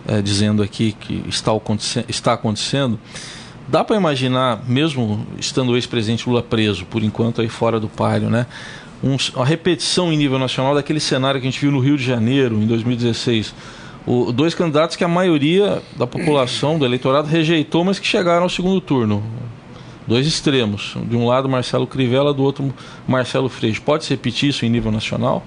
é, 0.08 0.22
dizendo 0.22 0.64
aqui 0.64 0.94
que 0.94 1.24
está, 1.28 1.52
está 2.08 2.34
acontecendo. 2.34 3.00
Dá 3.68 3.84
para 3.84 3.98
imaginar, 3.98 4.64
mesmo 4.68 5.28
estando 5.38 5.74
o 5.74 5.76
ex-presidente 5.76 6.28
Lula 6.28 6.42
preso, 6.42 6.86
por 6.86 7.04
enquanto 7.04 7.42
aí 7.42 7.50
fora 7.50 7.80
do 7.80 7.90
páreo, 7.90 8.30
né? 8.30 8.46
Um, 9.04 9.18
uma 9.36 9.46
repetição 9.46 10.12
em 10.12 10.18
nível 10.18 10.40
nacional 10.40 10.74
daquele 10.74 11.00
cenário 11.00 11.40
que 11.40 11.46
a 11.46 11.52
gente 11.52 11.60
viu 11.60 11.72
no 11.72 11.80
Rio 11.80 11.98
de 11.98 12.04
Janeiro, 12.04 12.56
em 12.56 12.66
2016 12.66 13.54
o, 14.08 14.32
dois 14.32 14.56
candidatos 14.56 14.96
que 14.96 15.04
a 15.04 15.08
maioria 15.08 15.82
da 15.98 16.08
população, 16.08 16.80
do 16.80 16.86
eleitorado, 16.86 17.28
rejeitou, 17.28 17.84
mas 17.84 18.00
que 18.00 18.08
chegaram 18.08 18.44
ao 18.44 18.50
segundo 18.50 18.80
turno. 18.80 19.22
Dois 20.08 20.26
extremos. 20.26 20.96
De 21.04 21.18
um 21.18 21.28
lado, 21.28 21.50
Marcelo 21.50 21.86
Crivella, 21.86 22.34
do 22.34 22.42
outro, 22.42 22.74
Marcelo 23.06 23.50
Freixo. 23.50 23.82
Pode 23.82 24.06
se 24.06 24.12
repetir 24.12 24.50
isso 24.50 24.66
em 24.66 24.70
nível 24.70 24.90
nacional? 24.90 25.44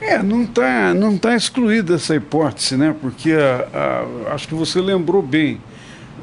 É, 0.00 0.22
não 0.22 0.42
está 0.42 0.94
não 0.94 1.18
tá 1.18 1.36
excluída 1.36 1.96
essa 1.96 2.16
hipótese, 2.16 2.76
né? 2.76 2.96
Porque 2.98 3.32
a, 3.32 4.06
a, 4.28 4.34
acho 4.34 4.48
que 4.48 4.54
você 4.54 4.80
lembrou 4.80 5.20
bem. 5.20 5.60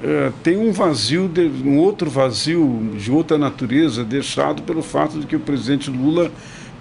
É, 0.04 0.32
tem 0.42 0.58
um 0.58 0.72
vazio, 0.72 1.28
de, 1.28 1.42
um 1.64 1.78
outro 1.78 2.10
vazio 2.10 2.92
de 2.98 3.12
outra 3.12 3.38
natureza 3.38 4.04
deixado 4.04 4.64
pelo 4.64 4.82
fato 4.82 5.20
de 5.20 5.28
que 5.28 5.36
o 5.36 5.40
presidente 5.40 5.92
Lula, 5.92 6.32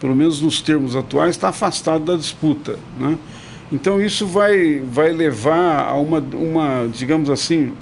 pelo 0.00 0.16
menos 0.16 0.40
nos 0.40 0.62
termos 0.62 0.96
atuais, 0.96 1.30
está 1.30 1.50
afastado 1.50 2.04
da 2.04 2.16
disputa. 2.16 2.78
Né? 2.98 3.18
Então 3.72 4.00
isso 4.02 4.26
vai, 4.26 4.80
vai 4.80 5.10
levar 5.12 5.88
a 5.88 5.94
uma, 5.94 6.18
uma, 6.18 6.86
digamos 6.92 7.30
assim, 7.30 7.72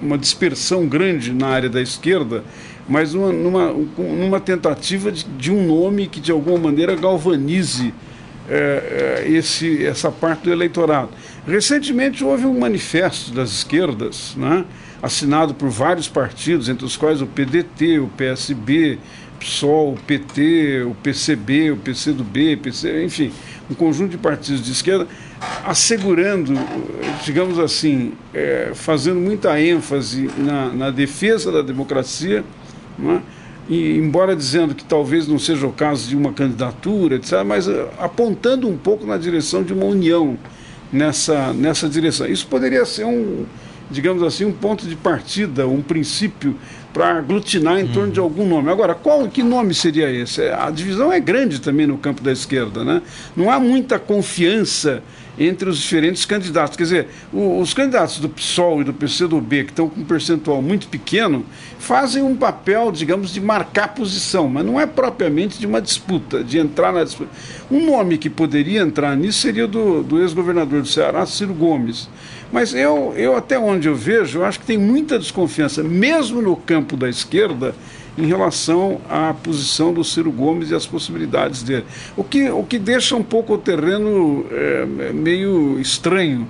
uma 0.00 0.16
dispersão 0.16 0.86
grande 0.86 1.32
na 1.32 1.48
área 1.48 1.68
da 1.68 1.82
esquerda, 1.82 2.44
mas 2.88 3.12
numa, 3.12 3.32
numa, 3.32 3.72
numa 3.98 4.40
tentativa 4.40 5.10
de, 5.10 5.24
de 5.24 5.50
um 5.50 5.66
nome 5.66 6.06
que 6.06 6.20
de 6.20 6.30
alguma 6.30 6.58
maneira 6.58 6.94
galvanize 6.94 7.92
é, 8.48 9.24
é, 9.26 9.30
esse, 9.30 9.84
essa 9.84 10.12
parte 10.12 10.44
do 10.44 10.52
eleitorado. 10.52 11.10
Recentemente 11.46 12.22
houve 12.24 12.46
um 12.46 12.58
manifesto 12.58 13.32
das 13.32 13.50
esquerdas, 13.50 14.34
né, 14.36 14.64
assinado 15.02 15.54
por 15.54 15.70
vários 15.70 16.06
partidos, 16.06 16.68
entre 16.68 16.84
os 16.84 16.96
quais 16.96 17.20
o 17.20 17.26
PDT, 17.26 17.98
o 17.98 18.06
PSB, 18.08 18.98
PSOL, 19.40 19.94
o 19.94 19.96
PT, 19.96 20.82
o 20.82 20.94
PCB, 21.02 21.72
o 21.72 21.76
PCdoB, 21.78 22.56
PC, 22.56 23.04
enfim, 23.04 23.32
um 23.70 23.74
conjunto 23.74 24.10
de 24.10 24.18
partidos 24.18 24.62
de 24.64 24.72
esquerda, 24.72 25.06
assegurando, 25.64 26.54
digamos 27.24 27.58
assim, 27.58 28.12
é, 28.34 28.72
fazendo 28.74 29.20
muita 29.20 29.60
ênfase 29.60 30.28
na, 30.36 30.68
na 30.72 30.90
defesa 30.90 31.52
da 31.52 31.62
democracia, 31.62 32.44
é? 33.02 33.20
e, 33.68 33.96
embora 33.96 34.34
dizendo 34.34 34.74
que 34.74 34.84
talvez 34.84 35.28
não 35.28 35.38
seja 35.38 35.66
o 35.66 35.72
caso 35.72 36.08
de 36.08 36.16
uma 36.16 36.32
candidatura, 36.32 37.14
etc., 37.14 37.44
mas 37.46 37.68
é, 37.68 37.88
apontando 37.98 38.68
um 38.68 38.76
pouco 38.76 39.06
na 39.06 39.16
direção 39.16 39.62
de 39.62 39.72
uma 39.72 39.86
união 39.86 40.36
nessa, 40.92 41.52
nessa 41.52 41.88
direção. 41.88 42.26
Isso 42.26 42.46
poderia 42.48 42.84
ser 42.84 43.04
um, 43.04 43.44
digamos 43.88 44.22
assim, 44.24 44.44
um 44.44 44.52
ponto 44.52 44.86
de 44.86 44.96
partida, 44.96 45.68
um 45.68 45.80
princípio 45.80 46.56
para 46.92 47.18
aglutinar 47.18 47.78
em 47.78 47.86
torno 47.86 48.12
de 48.12 48.20
algum 48.20 48.46
nome. 48.46 48.70
Agora, 48.70 48.94
qual 48.94 49.28
que 49.28 49.42
nome 49.42 49.74
seria 49.74 50.10
esse? 50.10 50.42
A 50.48 50.70
divisão 50.70 51.12
é 51.12 51.20
grande 51.20 51.60
também 51.60 51.86
no 51.86 51.98
campo 51.98 52.22
da 52.22 52.32
esquerda, 52.32 52.84
né? 52.84 53.02
Não 53.36 53.50
há 53.50 53.60
muita 53.60 53.98
confiança 53.98 55.02
entre 55.38 55.70
os 55.70 55.78
diferentes 55.78 56.26
candidatos. 56.26 56.76
Quer 56.76 56.82
dizer, 56.82 57.08
os 57.32 57.72
candidatos 57.72 58.18
do 58.18 58.28
PSOL 58.28 58.82
e 58.82 58.84
do 58.84 58.92
PCdoB, 58.92 59.64
que 59.64 59.70
estão 59.70 59.88
com 59.88 60.00
um 60.00 60.04
percentual 60.04 60.60
muito 60.60 60.86
pequeno, 60.88 61.46
fazem 61.78 62.22
um 62.22 62.36
papel, 62.36 62.92
digamos, 62.92 63.32
de 63.32 63.40
marcar 63.40 63.88
posição, 63.94 64.48
mas 64.48 64.66
não 64.66 64.78
é 64.78 64.84
propriamente 64.84 65.58
de 65.58 65.66
uma 65.66 65.80
disputa, 65.80 66.44
de 66.44 66.58
entrar 66.58 66.92
na 66.92 67.04
disputa. 67.04 67.30
Um 67.70 67.86
nome 67.86 68.18
que 68.18 68.28
poderia 68.28 68.82
entrar 68.82 69.16
nisso 69.16 69.40
seria 69.40 69.66
do, 69.66 70.02
do 70.02 70.20
ex-governador 70.20 70.82
do 70.82 70.88
Ceará, 70.88 71.24
Ciro 71.24 71.54
Gomes. 71.54 72.08
Mas 72.52 72.74
eu, 72.74 73.14
eu, 73.16 73.36
até 73.36 73.58
onde 73.58 73.88
eu 73.88 73.94
vejo, 73.94 74.40
eu 74.40 74.44
acho 74.44 74.58
que 74.60 74.66
tem 74.66 74.78
muita 74.78 75.18
desconfiança, 75.18 75.82
mesmo 75.82 76.42
no 76.42 76.56
campo 76.56 76.96
da 76.96 77.08
esquerda, 77.08 77.74
em 78.18 78.26
relação 78.26 79.00
à 79.08 79.32
posição 79.32 79.94
do 79.94 80.02
Ciro 80.02 80.32
Gomes 80.32 80.70
e 80.70 80.74
as 80.74 80.84
possibilidades 80.84 81.62
dele. 81.62 81.84
O 82.16 82.24
que, 82.24 82.50
o 82.50 82.64
que 82.64 82.78
deixa 82.78 83.14
um 83.14 83.22
pouco 83.22 83.54
o 83.54 83.58
terreno 83.58 84.44
é, 84.50 85.12
meio 85.12 85.78
estranho, 85.80 86.46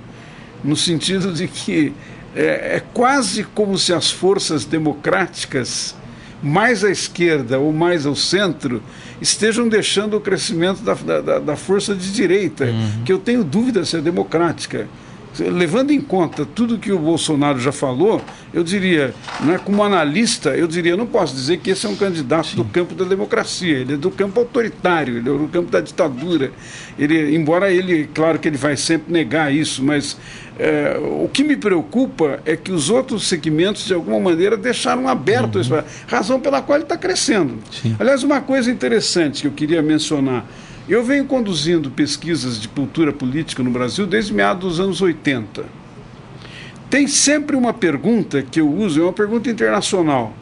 no 0.63 0.75
sentido 0.75 1.31
de 1.31 1.47
que 1.47 1.93
é, 2.35 2.77
é 2.77 2.83
quase 2.93 3.43
como 3.43 3.77
se 3.77 3.93
as 3.93 4.09
forças 4.09 4.65
democráticas, 4.65 5.95
mais 6.41 6.83
à 6.83 6.89
esquerda 6.89 7.59
ou 7.59 7.71
mais 7.71 8.07
ao 8.07 8.15
centro, 8.15 8.81
estejam 9.21 9.67
deixando 9.67 10.17
o 10.17 10.19
crescimento 10.19 10.81
da, 10.81 10.95
da, 10.95 11.39
da 11.39 11.55
força 11.55 11.93
de 11.93 12.11
direita, 12.11 12.65
uhum. 12.65 13.03
que 13.05 13.13
eu 13.13 13.19
tenho 13.19 13.43
dúvida 13.43 13.85
se 13.85 13.95
é 13.95 14.01
democrática 14.01 14.87
levando 15.39 15.91
em 15.91 16.01
conta 16.01 16.45
tudo 16.45 16.77
que 16.77 16.91
o 16.91 16.99
Bolsonaro 16.99 17.59
já 17.59 17.71
falou, 17.71 18.21
eu 18.53 18.63
diria, 18.63 19.13
né, 19.41 19.59
como 19.63 19.83
analista, 19.83 20.49
eu 20.49 20.67
diria, 20.67 20.97
não 20.97 21.05
posso 21.05 21.33
dizer 21.33 21.57
que 21.57 21.69
esse 21.69 21.85
é 21.85 21.89
um 21.89 21.95
candidato 21.95 22.47
Sim. 22.47 22.55
do 22.57 22.65
campo 22.65 22.93
da 22.93 23.05
democracia, 23.05 23.77
ele 23.77 23.93
é 23.93 23.97
do 23.97 24.11
campo 24.11 24.39
autoritário, 24.39 25.17
ele 25.17 25.29
é 25.29 25.33
do 25.37 25.47
campo 25.47 25.71
da 25.71 25.79
ditadura. 25.79 26.51
Ele, 26.99 27.35
embora 27.35 27.71
ele, 27.71 28.09
claro 28.13 28.39
que 28.39 28.47
ele 28.47 28.57
vai 28.57 28.75
sempre 28.75 29.11
negar 29.11 29.53
isso, 29.53 29.83
mas 29.83 30.17
é, 30.59 30.97
o 30.99 31.29
que 31.29 31.43
me 31.43 31.55
preocupa 31.55 32.39
é 32.45 32.55
que 32.55 32.71
os 32.71 32.89
outros 32.89 33.27
segmentos, 33.27 33.85
de 33.85 33.93
alguma 33.93 34.19
maneira, 34.19 34.57
deixaram 34.57 35.07
aberto 35.07 35.55
uhum. 35.55 35.83
razão 36.07 36.39
pela 36.39 36.61
qual 36.61 36.77
ele 36.77 36.83
está 36.83 36.97
crescendo. 36.97 37.57
Sim. 37.71 37.95
Aliás, 37.97 38.23
uma 38.23 38.41
coisa 38.41 38.69
interessante 38.69 39.41
que 39.41 39.47
eu 39.47 39.51
queria 39.51 39.81
mencionar 39.81 40.45
Eu 40.91 41.05
venho 41.05 41.23
conduzindo 41.23 41.89
pesquisas 41.89 42.59
de 42.59 42.67
cultura 42.67 43.13
política 43.13 43.63
no 43.63 43.71
Brasil 43.71 44.05
desde 44.05 44.33
meados 44.33 44.71
dos 44.71 44.79
anos 44.81 45.01
80. 45.01 45.63
Tem 46.89 47.07
sempre 47.07 47.55
uma 47.55 47.73
pergunta 47.73 48.41
que 48.41 48.59
eu 48.59 48.69
uso, 48.69 48.99
é 48.99 49.03
uma 49.03 49.13
pergunta 49.13 49.49
internacional, 49.49 50.33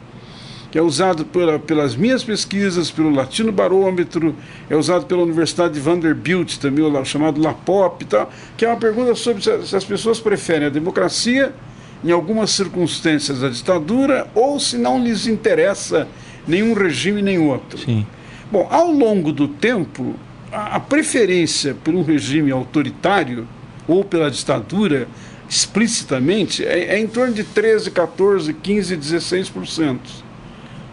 que 0.68 0.76
é 0.76 0.82
usado 0.82 1.24
pela, 1.24 1.56
pelas 1.60 1.94
minhas 1.94 2.24
pesquisas, 2.24 2.90
pelo 2.90 3.10
Latino 3.10 3.52
Barômetro, 3.52 4.34
é 4.68 4.74
usado 4.74 5.06
pela 5.06 5.22
Universidade 5.22 5.74
de 5.74 5.78
Vanderbilt, 5.78 6.56
também 6.56 6.84
o 6.84 7.04
chamado 7.04 7.40
LAPOP, 7.40 8.06
tal, 8.06 8.28
que 8.56 8.64
é 8.64 8.68
uma 8.68 8.76
pergunta 8.76 9.14
sobre 9.14 9.44
se, 9.44 9.68
se 9.68 9.76
as 9.76 9.84
pessoas 9.84 10.18
preferem 10.18 10.66
a 10.66 10.70
democracia, 10.70 11.54
em 12.02 12.10
algumas 12.10 12.50
circunstâncias, 12.50 13.44
a 13.44 13.50
ditadura, 13.50 14.26
ou 14.34 14.58
se 14.58 14.76
não 14.76 15.00
lhes 15.00 15.28
interessa 15.28 16.08
nenhum 16.44 16.74
regime 16.74 17.22
nem 17.22 17.38
outro. 17.38 17.78
Sim. 17.78 18.04
Bom, 18.50 18.66
ao 18.68 18.90
longo 18.90 19.30
do 19.30 19.46
tempo, 19.46 20.16
a, 20.52 20.76
a 20.76 20.80
preferência 20.80 21.74
por 21.74 21.94
um 21.94 22.02
regime 22.02 22.50
autoritário 22.50 23.46
ou 23.86 24.04
pela 24.04 24.30
ditadura 24.30 25.08
explicitamente 25.48 26.64
é, 26.64 26.94
é, 26.94 26.98
em 26.98 27.08
torno 27.08 27.34
de 27.34 27.42
13, 27.42 27.90
14, 27.90 28.54
15, 28.54 28.96
16%. 28.96 29.98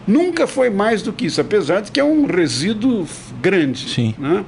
Nunca 0.08 0.48
foi 0.48 0.70
mais 0.70 1.02
do 1.02 1.14
que 1.14 1.26
isso, 1.26 1.40
apesar 1.40 1.82
de 1.82 1.92
que 1.92 2.00
é 2.00 2.04
um 2.04 2.26
resíduo 2.26 3.06
grande 3.42 4.16
né, 4.18 4.44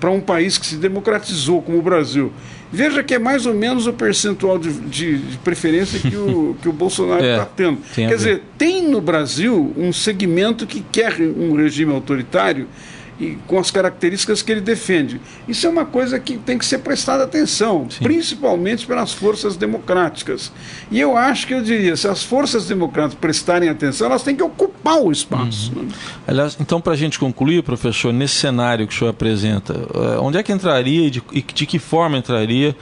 para 0.00 0.10
um 0.10 0.20
país 0.20 0.58
que 0.58 0.66
se 0.66 0.76
democratizou 0.76 1.62
como 1.62 1.78
o 1.78 1.82
Brasil. 1.82 2.32
Veja 2.70 3.02
que 3.04 3.14
é 3.14 3.18
mais 3.18 3.46
ou 3.46 3.54
menos 3.54 3.86
o 3.86 3.92
percentual 3.92 4.58
de, 4.58 4.72
de, 4.72 5.18
de 5.18 5.38
preferência 5.38 6.00
que 6.00 6.16
o, 6.16 6.56
que 6.60 6.68
o 6.68 6.72
Bolsonaro 6.72 7.24
está 7.24 7.42
é, 7.42 7.48
tendo. 7.56 7.78
Quer 7.94 8.16
dizer, 8.16 8.42
tem 8.58 8.88
no 8.88 9.00
Brasil 9.00 9.72
um 9.76 9.92
segmento 9.92 10.66
que 10.66 10.84
quer 10.92 11.14
um 11.20 11.54
regime 11.54 11.92
autoritário 11.92 12.66
e 13.18 13.38
com 13.46 13.58
as 13.58 13.70
características 13.70 14.42
que 14.42 14.50
ele 14.50 14.60
defende. 14.60 15.20
Isso 15.46 15.66
é 15.66 15.70
uma 15.70 15.84
coisa 15.84 16.18
que 16.18 16.36
tem 16.36 16.58
que 16.58 16.64
ser 16.64 16.78
prestada 16.78 17.24
atenção, 17.24 17.86
Sim. 17.88 18.02
principalmente 18.02 18.86
pelas 18.86 19.12
forças 19.12 19.56
democráticas. 19.56 20.52
E 20.90 20.98
eu 20.98 21.16
acho 21.16 21.46
que 21.46 21.54
eu 21.54 21.62
diria, 21.62 21.96
se 21.96 22.08
as 22.08 22.22
forças 22.22 22.66
democráticas 22.66 23.18
prestarem 23.20 23.68
atenção, 23.68 24.08
elas 24.08 24.22
têm 24.22 24.34
que 24.34 24.42
ocupar 24.42 25.00
o 25.00 25.12
espaço. 25.12 25.72
Uhum. 25.74 25.84
Né? 25.84 25.88
Aliás, 26.26 26.56
então, 26.60 26.80
para 26.80 26.92
a 26.92 26.96
gente 26.96 27.18
concluir, 27.18 27.62
professor, 27.62 28.12
nesse 28.12 28.34
cenário 28.34 28.86
que 28.86 28.94
o 28.94 28.98
senhor 28.98 29.10
apresenta, 29.10 29.74
eh, 29.74 30.18
onde 30.20 30.38
é 30.38 30.42
que 30.42 30.52
entraria 30.52 31.06
e 31.06 31.10
de, 31.10 31.22
e 31.32 31.42
de 31.42 31.66
que 31.66 31.78
forma 31.78 32.18
entraria 32.18 32.76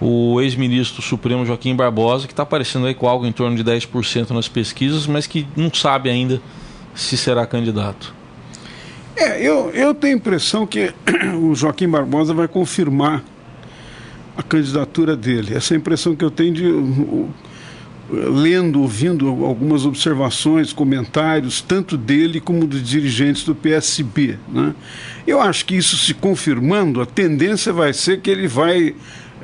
o 0.00 0.40
ex-ministro 0.40 1.02
Supremo 1.02 1.46
Joaquim 1.46 1.74
Barbosa, 1.74 2.26
que 2.26 2.32
está 2.32 2.42
aparecendo 2.42 2.86
aí 2.86 2.94
com 2.94 3.08
algo 3.08 3.26
em 3.26 3.32
torno 3.32 3.56
de 3.56 3.64
10% 3.64 4.30
nas 4.30 4.48
pesquisas, 4.48 5.06
mas 5.06 5.26
que 5.26 5.46
não 5.56 5.72
sabe 5.72 6.10
ainda 6.10 6.40
se 6.94 7.16
será 7.16 7.46
candidato? 7.46 8.14
É, 9.16 9.40
eu, 9.40 9.70
eu 9.70 9.94
tenho 9.94 10.14
a 10.14 10.16
impressão 10.16 10.66
que 10.66 10.92
o 11.40 11.54
Joaquim 11.54 11.88
Barbosa 11.88 12.34
vai 12.34 12.48
confirmar 12.48 13.22
a 14.36 14.42
candidatura 14.42 15.16
dele. 15.16 15.54
Essa 15.54 15.74
é 15.74 15.76
a 15.76 15.78
impressão 15.78 16.16
que 16.16 16.24
eu 16.24 16.30
tenho 16.30 16.52
de 16.52 16.64
lendo, 18.10 18.80
ouvindo 18.80 19.28
algumas 19.44 19.86
observações, 19.86 20.72
comentários, 20.72 21.60
tanto 21.60 21.96
dele 21.96 22.40
como 22.40 22.66
dos 22.66 22.82
dirigentes 22.82 23.44
do 23.44 23.54
PSB. 23.54 24.38
Né? 24.48 24.74
Eu 25.26 25.40
acho 25.40 25.64
que 25.64 25.74
isso 25.74 25.96
se 25.96 26.12
confirmando, 26.12 27.00
a 27.00 27.06
tendência 27.06 27.72
vai 27.72 27.92
ser 27.92 28.20
que 28.20 28.30
ele 28.30 28.46
vai, 28.46 28.94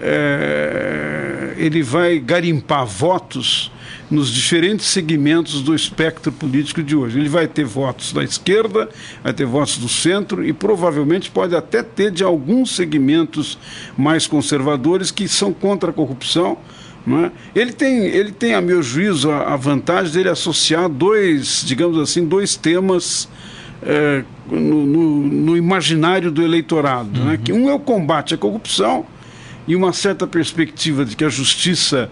é, 0.00 1.54
ele 1.56 1.82
vai 1.82 2.18
garimpar 2.18 2.86
votos 2.86 3.70
nos 4.10 4.28
diferentes 4.28 4.86
segmentos 4.86 5.62
do 5.62 5.74
espectro 5.74 6.32
político 6.32 6.82
de 6.82 6.96
hoje. 6.96 7.18
Ele 7.18 7.28
vai 7.28 7.46
ter 7.46 7.64
votos 7.64 8.12
da 8.12 8.24
esquerda, 8.24 8.88
vai 9.22 9.32
ter 9.32 9.46
votos 9.46 9.78
do 9.78 9.88
centro 9.88 10.44
e 10.44 10.52
provavelmente 10.52 11.30
pode 11.30 11.54
até 11.54 11.82
ter 11.82 12.10
de 12.10 12.24
alguns 12.24 12.74
segmentos 12.74 13.56
mais 13.96 14.26
conservadores 14.26 15.10
que 15.10 15.28
são 15.28 15.52
contra 15.52 15.90
a 15.90 15.92
corrupção. 15.92 16.58
É? 17.08 17.30
Ele, 17.58 17.72
tem, 17.72 18.04
ele 18.06 18.30
tem, 18.30 18.52
a 18.52 18.60
meu 18.60 18.82
juízo, 18.82 19.30
a, 19.30 19.54
a, 19.54 19.56
vantagem 19.56 20.12
dele 20.12 20.28
associar 20.28 20.88
dois, 20.88 21.62
digamos 21.64 21.98
assim, 21.98 22.26
dois 22.26 22.56
temas 22.56 23.26
é, 23.82 24.22
no, 24.50 24.86
no, 24.86 25.20
no, 25.26 25.56
imaginário 25.56 26.30
do 26.30 26.42
eleitorado. 26.42 27.18
Uhum. 27.18 27.26
Né? 27.26 27.40
Que 27.42 27.52
um 27.52 27.70
é 27.70 27.72
o 27.72 27.78
combate 27.78 28.34
à 28.34 28.36
corrupção 28.36 29.06
e 29.66 29.76
uma 29.76 29.92
certa 29.92 30.26
perspectiva 30.26 31.04
de 31.04 31.16
que 31.16 31.24
a 31.24 31.28
justiça 31.28 32.10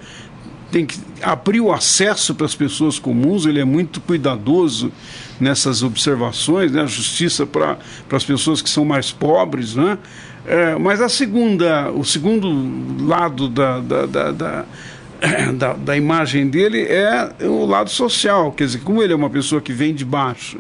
tem 0.71 0.85
que 0.85 0.99
abrir 1.23 1.61
o 1.61 1.73
acesso 1.73 2.35
para 2.35 2.45
as 2.45 2.55
pessoas 2.55 2.99
comuns, 2.99 3.47
ele 3.47 3.59
é 3.59 3.65
muito 3.65 4.01
cuidadoso 4.01 4.93
nessas 5.41 5.83
observações, 5.83 6.73
né? 6.73 6.83
a 6.83 6.87
justiça 6.87 7.47
para 7.47 7.79
as 8.13 8.25
pessoas 8.25 8.61
que 8.61 8.69
são 8.69 8.85
mais 8.85 9.11
pobres. 9.11 9.75
Né? 9.75 9.97
É, 10.47 10.77
mas 10.77 11.01
a 11.01 11.09
segunda, 11.09 11.91
o 11.91 12.05
segundo 12.05 13.07
lado 13.07 13.49
da, 13.49 13.81
da, 13.81 14.07
da, 14.07 14.33
da 14.33 14.65
da, 15.59 15.73
da, 15.73 15.97
imagem 15.97 16.49
dele 16.49 16.83
é 16.83 17.31
o 17.43 17.67
lado 17.67 17.91
social, 17.91 18.53
quer 18.53 18.65
dizer, 18.65 18.81
como 18.81 19.03
ele 19.03 19.13
é 19.13 19.17
uma 19.17 19.31
pessoa 19.31 19.61
que 19.61 19.73
vem 19.73 19.93
de 19.93 20.05
baixo 20.05 20.59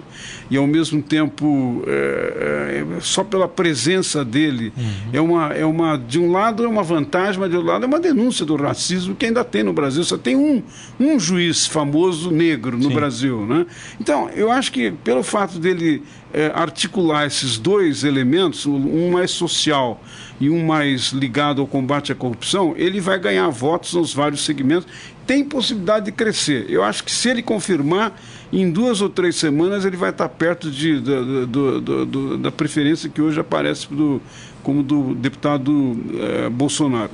e 0.50 0.56
ao 0.56 0.66
mesmo 0.66 1.00
tempo 1.00 1.82
é, 1.86 2.84
é, 2.96 3.00
só 3.00 3.22
pela 3.22 3.46
presença 3.46 4.24
dele 4.24 4.72
uhum. 4.76 5.10
é 5.12 5.20
uma 5.20 5.52
é 5.52 5.64
uma 5.64 5.96
de 5.96 6.18
um 6.18 6.32
lado 6.32 6.64
é 6.64 6.68
uma 6.68 6.82
vantagem, 6.82 7.38
mas 7.38 7.50
de 7.50 7.56
outro 7.56 7.70
lado 7.70 7.84
é 7.84 7.86
uma 7.86 8.00
denúncia 8.00 8.44
do 8.44 8.56
racismo 8.56 9.14
que 9.14 9.26
ainda 9.26 9.44
tem 9.44 9.62
no 9.62 9.72
Brasil. 9.72 10.02
Só 10.02 10.16
tem 10.16 10.34
um, 10.34 10.62
um 10.98 11.18
juiz 11.18 11.66
famoso 11.66 12.30
negro 12.30 12.76
no 12.76 12.88
Sim. 12.88 12.94
Brasil, 12.94 13.46
né? 13.46 13.66
Então 14.00 14.28
eu 14.34 14.50
acho 14.50 14.72
que 14.72 14.90
pelo 14.90 15.22
fato 15.22 15.58
dele 15.58 16.02
é, 16.32 16.50
articular 16.54 17.26
esses 17.26 17.58
dois 17.58 18.04
elementos, 18.04 18.66
um 18.66 19.10
mais 19.10 19.30
social 19.30 20.00
e 20.40 20.50
um 20.50 20.64
mais 20.64 21.08
ligado 21.08 21.60
ao 21.60 21.66
combate 21.66 22.12
à 22.12 22.14
corrupção, 22.14 22.74
ele 22.76 23.00
vai 23.00 23.18
ganhar 23.18 23.48
votos 23.48 23.94
nos 23.94 24.14
vários 24.14 24.44
segmentos. 24.44 24.86
Tem 25.26 25.44
possibilidade 25.44 26.06
de 26.06 26.12
crescer. 26.12 26.66
Eu 26.68 26.82
acho 26.82 27.04
que 27.04 27.10
se 27.10 27.28
ele 27.28 27.42
confirmar, 27.42 28.18
em 28.52 28.70
duas 28.70 29.00
ou 29.00 29.08
três 29.08 29.36
semanas 29.36 29.84
ele 29.84 29.96
vai 29.96 30.10
estar 30.10 30.28
perto 30.28 30.70
de, 30.70 31.00
do, 31.00 31.46
do, 31.46 32.06
do, 32.06 32.38
da 32.38 32.50
preferência 32.50 33.08
que 33.08 33.20
hoje 33.20 33.38
aparece 33.38 33.88
do, 33.92 34.22
como 34.62 34.82
do 34.82 35.14
deputado 35.14 35.96
eh, 36.18 36.48
Bolsonaro. 36.48 37.10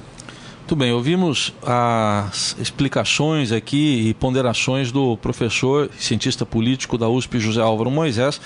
Muito 0.61 0.77
bem, 0.77 0.93
ouvimos 0.93 1.53
as 1.63 2.57
explicações 2.59 3.53
aqui 3.53 4.09
e 4.09 4.15
ponderações 4.15 4.91
do 4.91 5.15
professor, 5.19 5.91
cientista 5.99 6.47
político 6.47 6.97
da 6.97 7.07
USP, 7.07 7.39
José 7.39 7.61
Álvaro 7.61 7.91
Moisés, 7.91 8.41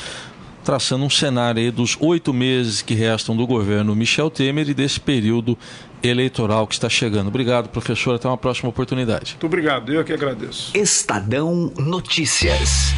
traçando 0.68 1.02
um 1.02 1.08
cenário 1.08 1.62
aí 1.62 1.70
dos 1.70 1.96
oito 1.98 2.30
meses 2.30 2.82
que 2.82 2.92
restam 2.92 3.34
do 3.34 3.46
governo 3.46 3.96
Michel 3.96 4.28
Temer 4.28 4.68
e 4.68 4.74
desse 4.74 5.00
período 5.00 5.56
eleitoral 6.02 6.66
que 6.66 6.74
está 6.74 6.90
chegando. 6.90 7.28
Obrigado, 7.28 7.70
professor. 7.70 8.16
Até 8.16 8.28
uma 8.28 8.36
próxima 8.36 8.68
oportunidade. 8.68 9.30
Muito 9.32 9.46
obrigado. 9.46 9.90
Eu 9.90 10.04
que 10.04 10.12
agradeço. 10.12 10.76
Estadão 10.76 11.72
Notícias. 11.78 12.92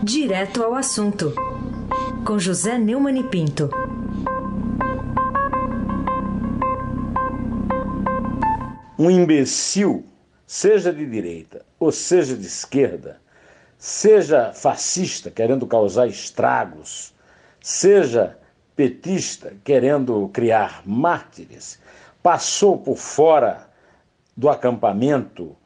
Direto 0.00 0.62
ao 0.62 0.72
assunto. 0.72 1.34
Com 2.24 2.38
José 2.38 2.78
Neumann 2.78 3.18
e 3.18 3.24
Pinto. 3.24 3.70
Um 8.96 9.10
imbecil, 9.10 10.06
seja 10.46 10.92
de 10.92 11.04
direita 11.04 11.66
ou 11.80 11.90
seja 11.90 12.36
de 12.36 12.46
esquerda, 12.46 13.20
seja 13.82 14.52
fascista, 14.52 15.28
querendo 15.28 15.66
causar 15.66 16.06
estragos, 16.06 17.12
seja 17.60 18.38
petista, 18.76 19.54
querendo 19.64 20.30
criar 20.32 20.82
mártires, 20.86 21.80
passou 22.22 22.78
por 22.78 22.96
fora 22.96 23.66
do 24.36 24.48
acampamento 24.48 25.56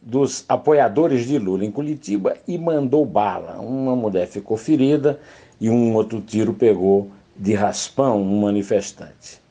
dos 0.00 0.46
apoiadores 0.48 1.26
de 1.26 1.38
Lula 1.38 1.62
em 1.62 1.70
Curitiba 1.70 2.38
e 2.48 2.56
mandou 2.56 3.04
bala. 3.04 3.60
Uma 3.60 3.94
mulher 3.94 4.26
ficou 4.26 4.56
ferida 4.56 5.20
e 5.60 5.68
um 5.68 5.94
outro 5.94 6.22
tiro 6.22 6.54
pegou 6.54 7.10
de 7.36 7.52
raspão 7.52 8.22
um 8.22 8.40
manifestante. 8.40 9.42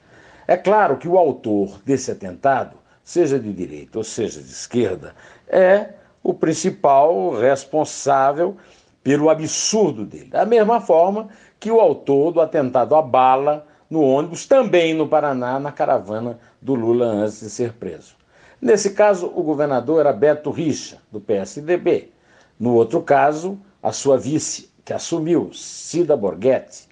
É 0.48 0.58
claro 0.58 0.98
que 0.98 1.08
o 1.08 1.20
autor 1.20 1.80
desse 1.86 2.10
atentado, 2.10 2.78
seja 3.04 3.38
de 3.38 3.54
direita 3.54 4.00
ou 4.00 4.04
seja 4.04 4.42
de 4.42 4.50
esquerda, 4.50 5.14
é 5.48 5.90
o 6.28 6.34
principal 6.34 7.40
responsável 7.40 8.58
pelo 9.02 9.30
absurdo 9.30 10.06
dele. 10.06 10.26
Da 10.26 10.46
mesma 10.46 10.82
forma 10.82 11.30
que 11.58 11.72
o 11.72 11.80
autor 11.80 12.34
do 12.34 12.42
atentado 12.42 12.96
à 12.96 13.02
bala 13.02 13.66
no 13.90 14.02
ônibus, 14.02 14.46
também 14.46 14.94
no 14.94 15.08
Paraná, 15.08 15.58
na 15.58 15.72
caravana 15.72 16.38
do 16.62 16.76
Lula 16.76 17.06
antes 17.06 17.40
de 17.40 17.50
ser 17.50 17.72
preso. 17.72 18.18
Nesse 18.62 18.90
caso, 18.90 19.32
o 19.34 19.42
governador 19.42 20.02
era 20.02 20.12
Beto 20.12 20.52
Richa, 20.52 20.98
do 21.10 21.22
PSDB. 21.22 22.12
No 22.60 22.74
outro 22.74 23.02
caso, 23.02 23.58
a 23.82 23.94
sua 23.94 24.18
vice, 24.18 24.70
que 24.84 24.92
assumiu, 24.92 25.52
Cida 25.54 26.18
Borghetti. 26.18 26.90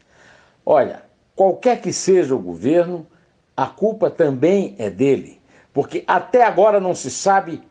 Olha, 0.66 1.04
qualquer 1.36 1.82
que 1.82 1.92
seja 1.92 2.34
o 2.34 2.40
governo, 2.40 3.06
a 3.58 3.66
culpa 3.66 4.10
também 4.10 4.76
é 4.80 4.90
dele, 4.90 5.42
porque 5.74 6.06
até 6.08 6.46
agora 6.46 6.80
não 6.80 6.96
se 6.96 7.12
sabe 7.12 7.62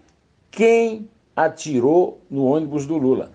quem 0.51 1.09
atirou 1.37 2.21
no 2.31 2.45
ônibus 2.45 2.87
do 2.87 2.97
Lula. 2.97 3.31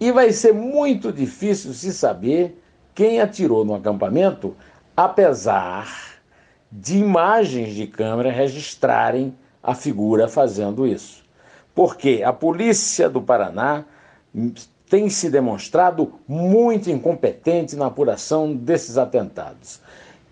E 0.00 0.10
vai 0.10 0.32
ser 0.32 0.52
muito 0.52 1.12
difícil 1.12 1.72
se 1.72 1.92
saber 1.92 2.60
quem 2.94 3.20
atirou 3.20 3.64
no 3.64 3.74
acampamento, 3.74 4.54
apesar 4.96 6.14
de 6.70 6.98
imagens 6.98 7.74
de 7.74 7.86
câmera 7.86 8.30
registrarem 8.30 9.34
a 9.62 9.74
figura 9.74 10.28
fazendo 10.28 10.86
isso. 10.86 11.24
Porque 11.74 12.22
a 12.24 12.32
polícia 12.32 13.08
do 13.08 13.22
Paraná 13.22 13.84
tem 14.88 15.08
se 15.08 15.30
demonstrado 15.30 16.14
muito 16.28 16.90
incompetente 16.90 17.74
na 17.76 17.86
apuração 17.86 18.54
desses 18.54 18.98
atentados. 18.98 19.80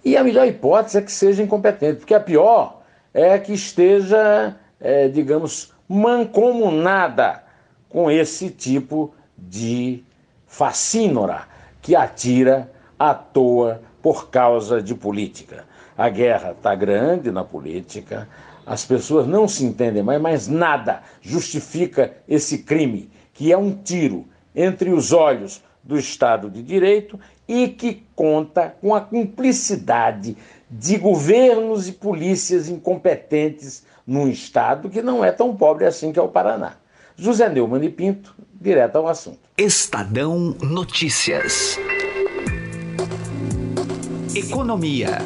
E 0.05 0.17
a 0.17 0.25
melhor 0.25 0.47
hipótese 0.47 0.99
é 0.99 1.03
que 1.03 1.13
seja 1.13 1.43
incompetente, 1.43 1.99
porque 1.99 2.15
a 2.15 2.21
pior 2.21 2.83
é 3.15 3.39
que 3.39 3.53
esteja, 3.53 4.57
é, 4.81 5.09
digamos, 5.09 5.73
mancomunada 5.93 7.45
com 7.87 8.11
esse 8.11 8.49
tipo 8.49 9.13
de 9.37 10.03
facínora 10.47 11.47
que 11.83 11.95
atira 11.95 12.73
à 12.99 13.13
toa 13.13 13.83
por 14.01 14.31
causa 14.31 14.81
de 14.81 14.95
política. 14.95 15.67
A 15.97 16.09
guerra 16.09 16.53
está 16.53 16.75
grande 16.75 17.31
na 17.31 17.45
política, 17.45 18.27
as 18.65 18.87
pessoas 18.87 19.27
não 19.27 19.47
se 19.47 19.67
entendem 19.67 20.03
mais, 20.03 20.21
mas 20.21 20.49
nada 20.49 21.03
justifica 21.21 22.17
esse 22.27 22.59
crime, 22.59 23.11
que 23.35 23.53
é 23.53 23.59
um 23.59 23.73
tiro 23.73 24.27
entre 24.55 24.91
os 24.91 25.13
olhos 25.13 25.63
do 25.85 25.99
Estado 25.99 26.49
de 26.49 26.63
Direito 26.63 27.21
e 27.47 27.69
que 27.69 28.03
conta 28.17 28.75
com 28.81 28.95
a 28.95 29.01
cumplicidade 29.03 30.39
de 30.71 30.97
governos 30.97 31.87
e 31.87 31.93
polícias 31.93 32.71
incompetentes 32.71 33.85
num 34.07 34.29
Estado 34.29 34.89
que 34.89 35.03
não 35.03 35.25
é 35.25 35.31
tão 35.31 35.55
pobre 35.55 35.85
assim 35.85 36.13
que 36.13 36.19
é 36.19 36.23
o 36.23 36.29
Paraná. 36.29 36.75
José 37.17 37.49
Neumann 37.49 37.85
e 37.85 37.91
Pinto, 37.91 38.35
direto 38.61 38.97
ao 38.97 39.09
assunto. 39.09 39.41
Estadão 39.57 40.57
Notícias. 40.63 41.79
Economia. 44.35 45.19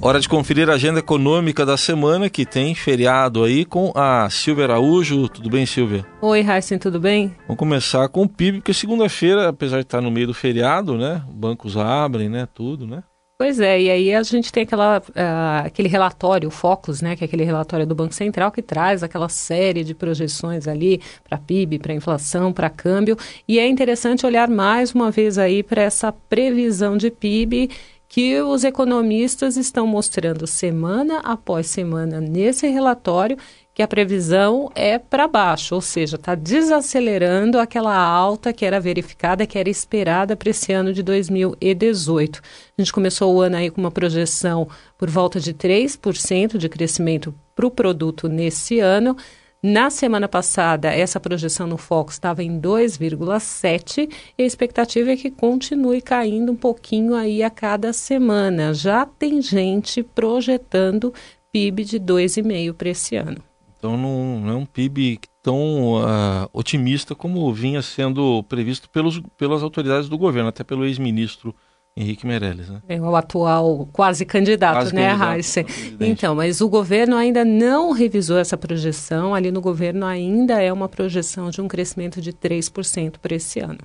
Hora 0.00 0.20
de 0.20 0.28
conferir 0.28 0.70
a 0.70 0.74
agenda 0.74 1.00
econômica 1.00 1.66
da 1.66 1.76
semana, 1.76 2.30
que 2.30 2.46
tem 2.46 2.72
feriado 2.72 3.42
aí 3.42 3.64
com 3.64 3.92
a 3.96 4.30
Silvia 4.30 4.64
Araújo. 4.64 5.28
Tudo 5.28 5.50
bem, 5.50 5.66
Silvia? 5.66 6.06
Oi, 6.20 6.40
Heisen, 6.40 6.78
tudo 6.78 7.00
bem? 7.00 7.34
Vamos 7.48 7.58
começar 7.58 8.08
com 8.08 8.22
o 8.22 8.28
PIB, 8.28 8.58
porque 8.58 8.72
segunda-feira, 8.72 9.48
apesar 9.48 9.78
de 9.78 9.82
estar 9.82 10.00
no 10.00 10.08
meio 10.08 10.28
do 10.28 10.34
feriado, 10.34 10.96
né? 10.96 11.20
Bancos 11.28 11.76
abrem, 11.76 12.28
né? 12.28 12.46
Tudo, 12.54 12.86
né? 12.86 13.02
Pois 13.40 13.60
é, 13.60 13.80
e 13.80 13.88
aí 13.88 14.12
a 14.12 14.22
gente 14.24 14.50
tem 14.50 14.64
aquela, 14.64 14.98
uh, 14.98 15.64
aquele 15.64 15.88
relatório, 15.88 16.48
o 16.48 16.50
Focus, 16.50 17.00
né, 17.00 17.14
que 17.14 17.22
é 17.22 17.26
aquele 17.26 17.44
relatório 17.44 17.86
do 17.86 17.94
Banco 17.94 18.12
Central 18.12 18.50
que 18.50 18.60
traz 18.60 19.04
aquela 19.04 19.28
série 19.28 19.84
de 19.84 19.94
projeções 19.94 20.66
ali 20.66 21.00
para 21.22 21.38
PIB, 21.38 21.78
para 21.78 21.94
inflação, 21.94 22.52
para 22.52 22.68
câmbio, 22.68 23.16
e 23.46 23.60
é 23.60 23.68
interessante 23.68 24.26
olhar 24.26 24.48
mais 24.48 24.92
uma 24.92 25.12
vez 25.12 25.38
aí 25.38 25.62
para 25.62 25.82
essa 25.82 26.10
previsão 26.10 26.96
de 26.96 27.12
PIB 27.12 27.70
que 28.08 28.40
os 28.40 28.64
economistas 28.64 29.56
estão 29.56 29.86
mostrando 29.86 30.44
semana 30.44 31.20
após 31.20 31.68
semana 31.68 32.20
nesse 32.20 32.66
relatório 32.66 33.36
que 33.78 33.82
a 33.82 33.86
previsão 33.86 34.72
é 34.74 34.98
para 34.98 35.28
baixo, 35.28 35.76
ou 35.76 35.80
seja, 35.80 36.16
está 36.16 36.34
desacelerando 36.34 37.60
aquela 37.60 37.96
alta 37.96 38.52
que 38.52 38.64
era 38.64 38.80
verificada, 38.80 39.46
que 39.46 39.56
era 39.56 39.70
esperada 39.70 40.34
para 40.34 40.50
esse 40.50 40.72
ano 40.72 40.92
de 40.92 41.00
2018. 41.00 42.42
A 42.76 42.82
gente 42.82 42.92
começou 42.92 43.32
o 43.32 43.40
ano 43.40 43.54
aí 43.54 43.70
com 43.70 43.80
uma 43.80 43.92
projeção 43.92 44.66
por 44.98 45.08
volta 45.08 45.38
de 45.38 45.54
3% 45.54 46.58
de 46.58 46.68
crescimento 46.68 47.32
para 47.54 47.68
o 47.68 47.70
produto 47.70 48.28
nesse 48.28 48.80
ano. 48.80 49.16
Na 49.62 49.90
semana 49.90 50.26
passada, 50.26 50.92
essa 50.92 51.20
projeção 51.20 51.68
no 51.68 51.78
Fox 51.78 52.14
estava 52.14 52.42
em 52.42 52.60
2,7 52.60 54.10
e 54.36 54.42
a 54.42 54.44
expectativa 54.44 55.12
é 55.12 55.16
que 55.16 55.30
continue 55.30 56.02
caindo 56.02 56.50
um 56.50 56.56
pouquinho 56.56 57.14
aí 57.14 57.44
a 57.44 57.50
cada 57.50 57.92
semana. 57.92 58.74
Já 58.74 59.06
tem 59.06 59.40
gente 59.40 60.02
projetando 60.02 61.14
PIB 61.52 61.84
de 61.84 62.00
2,5 62.00 62.72
para 62.74 62.88
esse 62.88 63.14
ano. 63.14 63.47
Então 63.78 63.96
não, 63.96 64.40
não, 64.40 64.52
é 64.52 64.56
um 64.56 64.66
PIB 64.66 65.20
tão 65.40 65.94
uh, 65.94 66.48
otimista 66.52 67.14
como 67.14 67.52
vinha 67.52 67.80
sendo 67.80 68.42
previsto 68.42 68.90
pelos, 68.90 69.20
pelas 69.36 69.62
autoridades 69.62 70.08
do 70.08 70.18
governo, 70.18 70.48
até 70.48 70.64
pelo 70.64 70.84
ex-ministro 70.84 71.54
Henrique 71.96 72.26
Meirelles, 72.26 72.68
né? 72.68 72.82
É 72.88 73.00
o 73.00 73.14
atual 73.16 73.88
quase 73.92 74.24
candidato, 74.24 74.74
quase 74.74 74.94
né, 74.94 75.10
Raíssa? 75.10 75.64
Então, 76.00 76.34
mas 76.34 76.60
o 76.60 76.68
governo 76.68 77.16
ainda 77.16 77.44
não 77.44 77.92
revisou 77.92 78.38
essa 78.38 78.56
projeção. 78.56 79.34
Ali 79.34 79.50
no 79.50 79.60
governo 79.60 80.06
ainda 80.06 80.62
é 80.62 80.72
uma 80.72 80.88
projeção 80.88 81.50
de 81.50 81.60
um 81.60 81.66
crescimento 81.66 82.20
de 82.20 82.32
3% 82.32 83.18
para 83.18 83.34
esse 83.34 83.58
ano. 83.58 83.80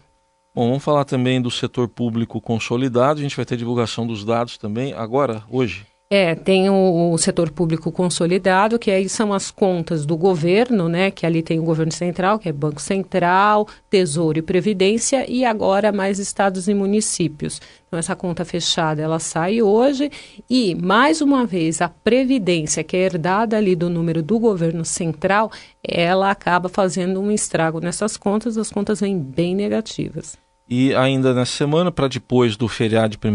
Bom, 0.56 0.68
vamos 0.68 0.84
falar 0.84 1.06
também 1.06 1.42
do 1.42 1.50
setor 1.50 1.88
público 1.88 2.40
consolidado. 2.40 3.20
A 3.20 3.24
gente 3.24 3.36
vai 3.36 3.46
ter 3.46 3.58
divulgação 3.58 4.06
dos 4.06 4.24
dados 4.24 4.58
também 4.60 4.94
agora, 4.94 5.44
hoje. 5.50 5.88
É, 6.16 6.36
tem 6.36 6.70
o, 6.70 7.12
o, 7.12 7.18
setor 7.18 7.50
público 7.50 7.92
consolidado, 7.92 8.78
que 8.78 8.92
aí 8.92 9.10
são 9.10 9.34
as 9.34 9.50
contas 9.50 10.06
do 10.06 10.16
governo, 10.16 10.88
né? 10.88 11.10
Que 11.10 11.26
ali 11.26 11.42
tem 11.42 11.60
o 11.60 11.64
governo 11.64 11.92
central, 11.92 12.38
que 12.38 12.48
é 12.48 12.52
Banco 12.52 12.80
Central, 12.80 13.68
Tesouro 13.90 14.38
e 14.38 14.44
Previdência, 14.44 15.26
e 15.28 15.44
agora 15.44 15.92
mais 15.92 16.20
estados 16.20 16.68
e 16.68 16.74
municípios. 16.76 17.60
Então, 17.88 17.98
essa 17.98 18.16
conta 18.16 18.46
fechada, 18.46 19.02
ela 19.02 19.18
sai 19.18 19.64
hoje. 19.64 20.12
E, 20.48 20.76
mais 20.76 21.20
uma 21.20 21.48
vez, 21.48 21.82
a 21.82 21.90
Previdência, 21.90 22.84
que 22.84 22.96
é 22.96 23.00
herdada 23.00 23.58
ali 23.58 23.76
do 23.76 23.90
número 23.90 24.22
do 24.22 24.38
governo 24.38 24.86
central, 24.86 25.52
ela 25.84 26.30
acaba 26.30 26.70
fazendo 26.70 27.20
um 27.20 27.32
estrago 27.32 27.80
nessas 27.80 28.18
contas, 28.18 28.56
as 28.56 28.70
contas 28.70 29.00
vêm 29.00 29.18
bem 29.18 29.56
negativas. 29.56 30.38
E 30.68 30.96
ainda 30.96 31.34
nessa 31.34 31.58
semana, 31.58 31.92
para 31.92 32.08
depois 32.08 32.56
do 32.56 32.68
feriado 32.68 33.18
de 33.18 33.28
1 33.28 33.34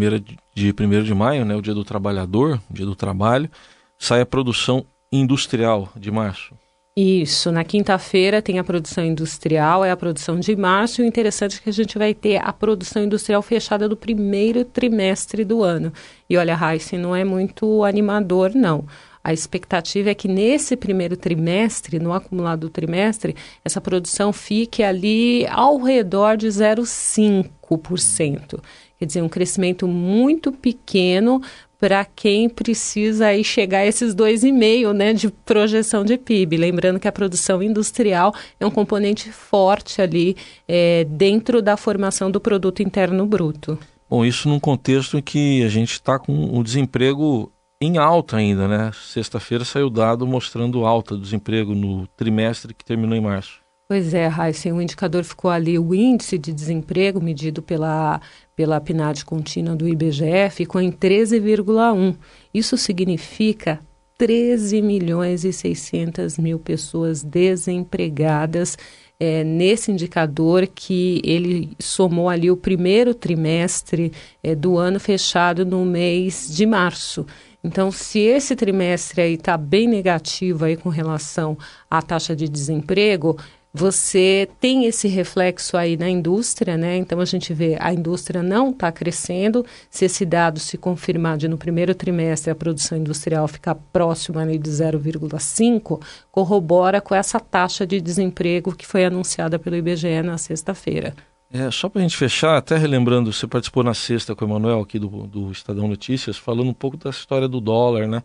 de, 0.54 0.72
de, 0.72 1.02
de 1.02 1.14
maio, 1.14 1.44
né, 1.44 1.54
o 1.54 1.62
Dia 1.62 1.74
do 1.74 1.84
Trabalhador, 1.84 2.60
Dia 2.70 2.86
do 2.86 2.96
Trabalho, 2.96 3.50
sai 3.98 4.20
a 4.20 4.26
produção 4.26 4.84
industrial 5.12 5.90
de 5.96 6.10
março. 6.10 6.54
Isso, 7.00 7.52
na 7.52 7.62
quinta-feira 7.62 8.42
tem 8.42 8.58
a 8.58 8.64
produção 8.64 9.04
industrial, 9.04 9.84
é 9.84 9.90
a 9.92 9.96
produção 9.96 10.40
de 10.40 10.56
março, 10.56 11.00
e 11.00 11.04
o 11.04 11.06
interessante 11.06 11.58
é 11.58 11.60
que 11.62 11.68
a 11.70 11.72
gente 11.72 11.96
vai 11.96 12.12
ter 12.12 12.38
a 12.42 12.52
produção 12.52 13.04
industrial 13.04 13.40
fechada 13.40 13.88
do 13.88 13.96
primeiro 13.96 14.64
trimestre 14.64 15.44
do 15.44 15.62
ano. 15.62 15.92
E 16.28 16.36
olha, 16.36 16.56
Raíssa, 16.56 16.98
não 16.98 17.14
é 17.14 17.22
muito 17.22 17.84
animador, 17.84 18.50
não. 18.52 18.84
A 19.28 19.32
expectativa 19.34 20.08
é 20.08 20.14
que 20.14 20.26
nesse 20.26 20.74
primeiro 20.74 21.14
trimestre, 21.14 21.98
no 21.98 22.14
acumulado 22.14 22.60
do 22.60 22.70
trimestre, 22.70 23.36
essa 23.62 23.78
produção 23.78 24.32
fique 24.32 24.82
ali 24.82 25.46
ao 25.48 25.76
redor 25.76 26.34
de 26.34 26.46
0,5%. 26.46 28.58
Quer 28.98 29.04
dizer, 29.04 29.22
um 29.22 29.28
crescimento 29.28 29.86
muito 29.86 30.50
pequeno 30.50 31.42
para 31.78 32.06
quem 32.06 32.48
precisa 32.48 33.26
aí 33.26 33.44
chegar 33.44 33.80
a 33.80 33.86
esses 33.86 34.14
2,5% 34.14 34.94
né, 34.94 35.12
de 35.12 35.28
projeção 35.28 36.06
de 36.06 36.16
PIB. 36.16 36.56
Lembrando 36.56 36.98
que 36.98 37.06
a 37.06 37.12
produção 37.12 37.62
industrial 37.62 38.32
é 38.58 38.64
um 38.64 38.70
componente 38.70 39.30
forte 39.30 40.00
ali 40.00 40.38
é, 40.66 41.04
dentro 41.04 41.60
da 41.60 41.76
formação 41.76 42.30
do 42.30 42.40
produto 42.40 42.82
interno 42.82 43.26
bruto. 43.26 43.78
Bom, 44.08 44.24
isso 44.24 44.48
num 44.48 44.58
contexto 44.58 45.18
em 45.18 45.22
que 45.22 45.62
a 45.62 45.68
gente 45.68 45.92
está 45.92 46.18
com 46.18 46.58
o 46.58 46.64
desemprego 46.64 47.52
em 47.80 47.96
alta 47.96 48.36
ainda, 48.36 48.66
né? 48.66 48.90
Sexta-feira 48.92 49.64
saiu 49.64 49.88
dado 49.88 50.26
mostrando 50.26 50.84
alta 50.84 51.14
do 51.14 51.22
desemprego 51.22 51.74
no 51.74 52.06
trimestre 52.08 52.74
que 52.74 52.84
terminou 52.84 53.16
em 53.16 53.20
março. 53.20 53.60
Pois 53.88 54.12
é, 54.12 54.26
Raíssa, 54.26 54.68
o 54.74 54.82
indicador 54.82 55.24
ficou 55.24 55.50
ali, 55.50 55.78
o 55.78 55.94
índice 55.94 56.36
de 56.36 56.52
desemprego 56.52 57.22
medido 57.22 57.62
pela, 57.62 58.20
pela 58.54 58.78
PNAD 58.80 59.24
contínua 59.24 59.74
do 59.74 59.88
IBGE 59.88 60.50
ficou 60.50 60.78
em 60.78 60.92
13,1. 60.92 62.14
Isso 62.52 62.76
significa 62.76 63.80
13 64.18 64.82
milhões 64.82 65.44
e 65.44 65.52
600 65.54 66.36
mil 66.36 66.58
pessoas 66.58 67.22
desempregadas 67.22 68.76
é, 69.18 69.42
nesse 69.42 69.90
indicador 69.90 70.66
que 70.66 71.20
ele 71.24 71.70
somou 71.80 72.28
ali 72.28 72.50
o 72.50 72.56
primeiro 72.56 73.14
trimestre 73.14 74.12
é, 74.42 74.54
do 74.54 74.76
ano 74.76 75.00
fechado 75.00 75.64
no 75.64 75.84
mês 75.84 76.54
de 76.54 76.66
março. 76.66 77.26
Então, 77.62 77.90
se 77.90 78.20
esse 78.20 78.54
trimestre 78.54 79.20
aí 79.20 79.34
está 79.34 79.56
bem 79.56 79.88
negativo 79.88 80.64
aí 80.64 80.76
com 80.76 80.88
relação 80.88 81.58
à 81.90 82.00
taxa 82.00 82.34
de 82.34 82.48
desemprego, 82.48 83.36
você 83.72 84.48
tem 84.60 84.86
esse 84.86 85.06
reflexo 85.06 85.76
aí 85.76 85.96
na 85.96 86.08
indústria, 86.08 86.76
né? 86.76 86.96
Então 86.96 87.20
a 87.20 87.24
gente 87.24 87.52
vê 87.52 87.76
a 87.78 87.92
indústria 87.92 88.42
não 88.42 88.70
está 88.70 88.90
crescendo. 88.90 89.64
Se 89.90 90.06
esse 90.06 90.24
dado 90.24 90.58
se 90.58 90.78
confirmar 90.78 91.36
de 91.36 91.48
no 91.48 91.58
primeiro 91.58 91.94
trimestre 91.94 92.50
a 92.50 92.54
produção 92.54 92.96
industrial 92.96 93.46
ficar 93.46 93.74
próxima 93.74 94.40
ali 94.40 94.58
de 94.58 94.70
0,5, 94.70 96.00
corrobora 96.32 97.00
com 97.00 97.14
essa 97.14 97.38
taxa 97.38 97.86
de 97.86 98.00
desemprego 98.00 98.74
que 98.74 98.86
foi 98.86 99.04
anunciada 99.04 99.58
pelo 99.58 99.76
IBGE 99.76 100.22
na 100.22 100.38
sexta-feira. 100.38 101.14
É, 101.50 101.70
só 101.70 101.88
para 101.88 102.00
a 102.00 102.02
gente 102.02 102.16
fechar, 102.16 102.58
até 102.58 102.76
relembrando, 102.76 103.32
você 103.32 103.46
participou 103.46 103.82
na 103.82 103.94
sexta 103.94 104.34
com 104.34 104.44
o 104.44 104.48
Emanuel 104.48 104.80
aqui 104.80 104.98
do, 104.98 105.08
do 105.26 105.50
Estadão 105.50 105.88
Notícias, 105.88 106.36
falando 106.36 106.68
um 106.68 106.74
pouco 106.74 106.96
da 106.96 107.08
história 107.08 107.48
do 107.48 107.60
dólar, 107.60 108.06
né? 108.06 108.22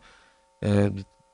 É, 0.62 0.92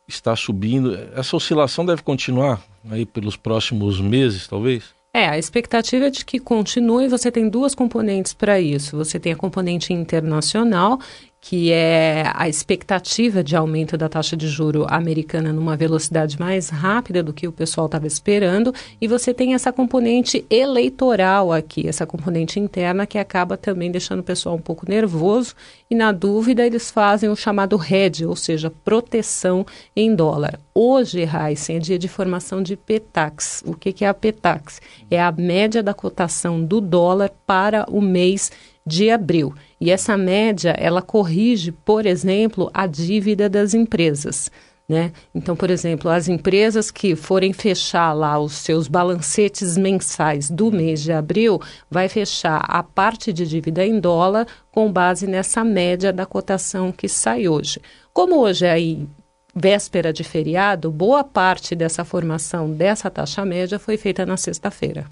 está 0.07 0.35
subindo. 0.35 0.95
Essa 1.15 1.35
oscilação 1.35 1.85
deve 1.85 2.03
continuar 2.03 2.61
aí 2.89 3.05
pelos 3.05 3.35
próximos 3.35 3.99
meses, 3.99 4.47
talvez? 4.47 4.93
É, 5.13 5.27
a 5.27 5.37
expectativa 5.37 6.05
é 6.05 6.09
de 6.11 6.23
que 6.23 6.39
continue. 6.39 7.07
Você 7.07 7.31
tem 7.31 7.49
duas 7.49 7.73
componentes 7.73 8.33
para 8.33 8.61
isso. 8.61 8.95
Você 8.95 9.19
tem 9.19 9.33
a 9.33 9.35
componente 9.35 9.91
internacional 9.91 10.99
que 11.41 11.71
é 11.71 12.29
a 12.35 12.49
expectativa 12.49 13.43
de 13.43 13.55
aumento 13.55 13.97
da 13.97 14.09
taxa 14.09 14.35
de 14.35 14.47
juro 14.47 14.85
americana 14.89 15.53
numa 15.53 15.77
velocidade 15.77 16.37
mais 16.39 16.69
rápida 16.69 17.23
do 17.23 17.33
que 17.33 17.47
o 17.47 17.51
pessoal 17.51 17.85
estava 17.85 18.05
esperando, 18.05 18.73
e 18.99 19.07
você 19.07 19.33
tem 19.33 19.53
essa 19.53 19.71
componente 19.71 20.45
eleitoral 20.49 21.51
aqui, 21.51 21.87
essa 21.87 22.05
componente 22.05 22.59
interna 22.59 23.05
que 23.05 23.17
acaba 23.17 23.55
também 23.55 23.89
deixando 23.89 24.19
o 24.19 24.23
pessoal 24.23 24.55
um 24.55 24.61
pouco 24.61 24.89
nervoso 24.89 25.55
e 25.89 25.95
na 25.95 26.11
dúvida 26.11 26.65
eles 26.65 26.91
fazem 26.91 27.29
o 27.29 27.35
chamado 27.35 27.79
hedge, 27.81 28.25
ou 28.25 28.35
seja, 28.35 28.71
proteção 28.83 29.65
em 29.95 30.13
dólar. 30.13 30.59
Hoje, 30.75 31.21
Heisen, 31.21 31.77
é 31.77 31.79
dia 31.79 31.99
de 31.99 32.07
formação 32.07 32.61
de 32.61 32.75
PETAX. 32.75 33.63
O 33.65 33.73
que, 33.73 33.91
que 33.91 34.05
é 34.05 34.07
a 34.07 34.13
PETAX? 34.13 34.81
É 35.09 35.21
a 35.21 35.31
média 35.31 35.81
da 35.81 35.93
cotação 35.93 36.63
do 36.63 36.79
dólar 36.79 37.31
para 37.45 37.85
o 37.89 38.01
mês 38.01 38.51
de 38.85 39.09
abril. 39.09 39.53
E 39.79 39.91
essa 39.91 40.17
média, 40.17 40.75
ela 40.77 41.01
corrige, 41.01 41.71
por 41.71 42.05
exemplo, 42.05 42.69
a 42.73 42.85
dívida 42.85 43.49
das 43.49 43.73
empresas. 43.73 44.51
Né? 44.89 45.11
Então, 45.35 45.55
por 45.55 45.69
exemplo, 45.69 46.09
as 46.09 46.27
empresas 46.27 46.89
que 46.89 47.15
forem 47.15 47.53
fechar 47.53 48.11
lá 48.11 48.39
os 48.39 48.53
seus 48.53 48.87
balancetes 48.87 49.77
mensais 49.77 50.49
do 50.49 50.71
mês 50.71 51.03
de 51.03 51.11
abril, 51.11 51.61
vai 51.89 52.09
fechar 52.09 52.65
a 52.67 52.81
parte 52.81 53.31
de 53.31 53.45
dívida 53.45 53.85
em 53.85 53.99
dólar 53.99 54.47
com 54.71 54.91
base 54.91 55.27
nessa 55.27 55.63
média 55.63 56.11
da 56.11 56.25
cotação 56.25 56.91
que 56.91 57.07
sai 57.07 57.47
hoje. 57.47 57.79
Como 58.11 58.37
hoje 58.37 58.65
é 58.65 58.71
aí 58.71 59.07
véspera 59.55 60.11
de 60.11 60.23
feriado, 60.23 60.91
boa 60.91 61.23
parte 61.23 61.75
dessa 61.75 62.03
formação 62.03 62.71
dessa 62.71 63.11
taxa 63.11 63.45
média 63.45 63.77
foi 63.77 63.95
feita 63.95 64.25
na 64.25 64.37
sexta-feira. 64.37 65.05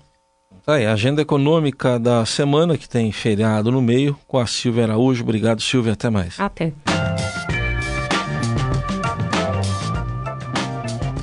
Tá 0.67 0.73
aí, 0.73 0.85
agenda 0.85 1.21
econômica 1.21 1.97
da 1.97 2.25
semana, 2.25 2.77
que 2.77 2.89
tem 2.89 3.09
feriado 3.09 3.71
no 3.71 3.81
meio, 3.81 4.19
com 4.27 4.37
a 4.37 4.45
Silvia 4.45 4.83
Araújo. 4.83 5.23
Obrigado, 5.23 5.61
Silvia. 5.61 5.93
Até 5.93 6.09
mais. 6.09 6.37
Até. 6.37 6.73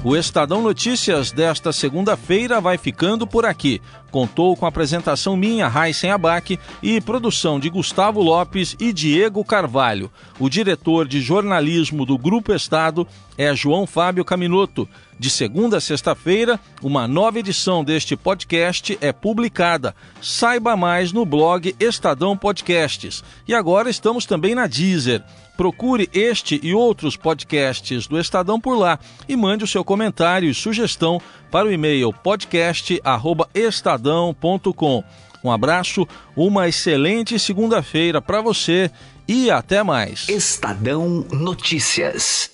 O 0.04 0.14
Estadão 0.14 0.60
Notícias 0.60 1.32
desta 1.32 1.72
segunda-feira 1.72 2.60
vai 2.60 2.76
ficando 2.76 3.26
por 3.26 3.46
aqui. 3.46 3.80
Contou 4.10 4.54
com 4.54 4.66
a 4.66 4.68
apresentação 4.68 5.34
minha, 5.34 5.66
Raíssen 5.66 6.10
Abac, 6.10 6.60
e 6.82 7.00
produção 7.00 7.58
de 7.58 7.70
Gustavo 7.70 8.20
Lopes 8.20 8.76
e 8.78 8.92
Diego 8.92 9.42
Carvalho. 9.42 10.12
O 10.38 10.50
diretor 10.50 11.08
de 11.08 11.22
jornalismo 11.22 12.04
do 12.04 12.18
Grupo 12.18 12.52
Estado 12.52 13.08
é 13.38 13.56
João 13.56 13.86
Fábio 13.86 14.26
Caminoto. 14.26 14.86
De 15.18 15.30
segunda 15.30 15.78
a 15.78 15.80
sexta-feira, 15.80 16.60
uma 16.82 17.08
nova 17.08 17.38
edição 17.38 17.82
deste 17.82 18.14
podcast 18.14 18.98
é 19.00 19.10
publicada. 19.10 19.94
Saiba 20.20 20.76
mais 20.76 21.12
no 21.12 21.24
blog 21.24 21.74
Estadão 21.80 22.36
Podcasts. 22.36 23.24
E 23.48 23.54
agora 23.54 23.88
estamos 23.88 24.26
também 24.26 24.54
na 24.54 24.66
Deezer. 24.66 25.24
Procure 25.56 26.10
este 26.12 26.60
e 26.62 26.74
outros 26.74 27.16
podcasts 27.16 28.06
do 28.06 28.18
Estadão 28.18 28.60
por 28.60 28.76
lá 28.76 28.98
e 29.28 29.36
mande 29.36 29.64
o 29.64 29.68
seu 29.68 29.84
comentário 29.84 30.50
e 30.50 30.54
sugestão 30.54 31.20
para 31.50 31.68
o 31.68 31.72
e-mail 31.72 32.12
podcast@estadão.com. 32.12 35.04
Um 35.44 35.52
abraço, 35.52 36.08
uma 36.34 36.68
excelente 36.68 37.38
segunda-feira 37.38 38.22
para 38.22 38.40
você 38.40 38.90
e 39.28 39.50
até 39.50 39.82
mais. 39.82 40.26
Estadão 40.28 41.26
Notícias. 41.30 42.53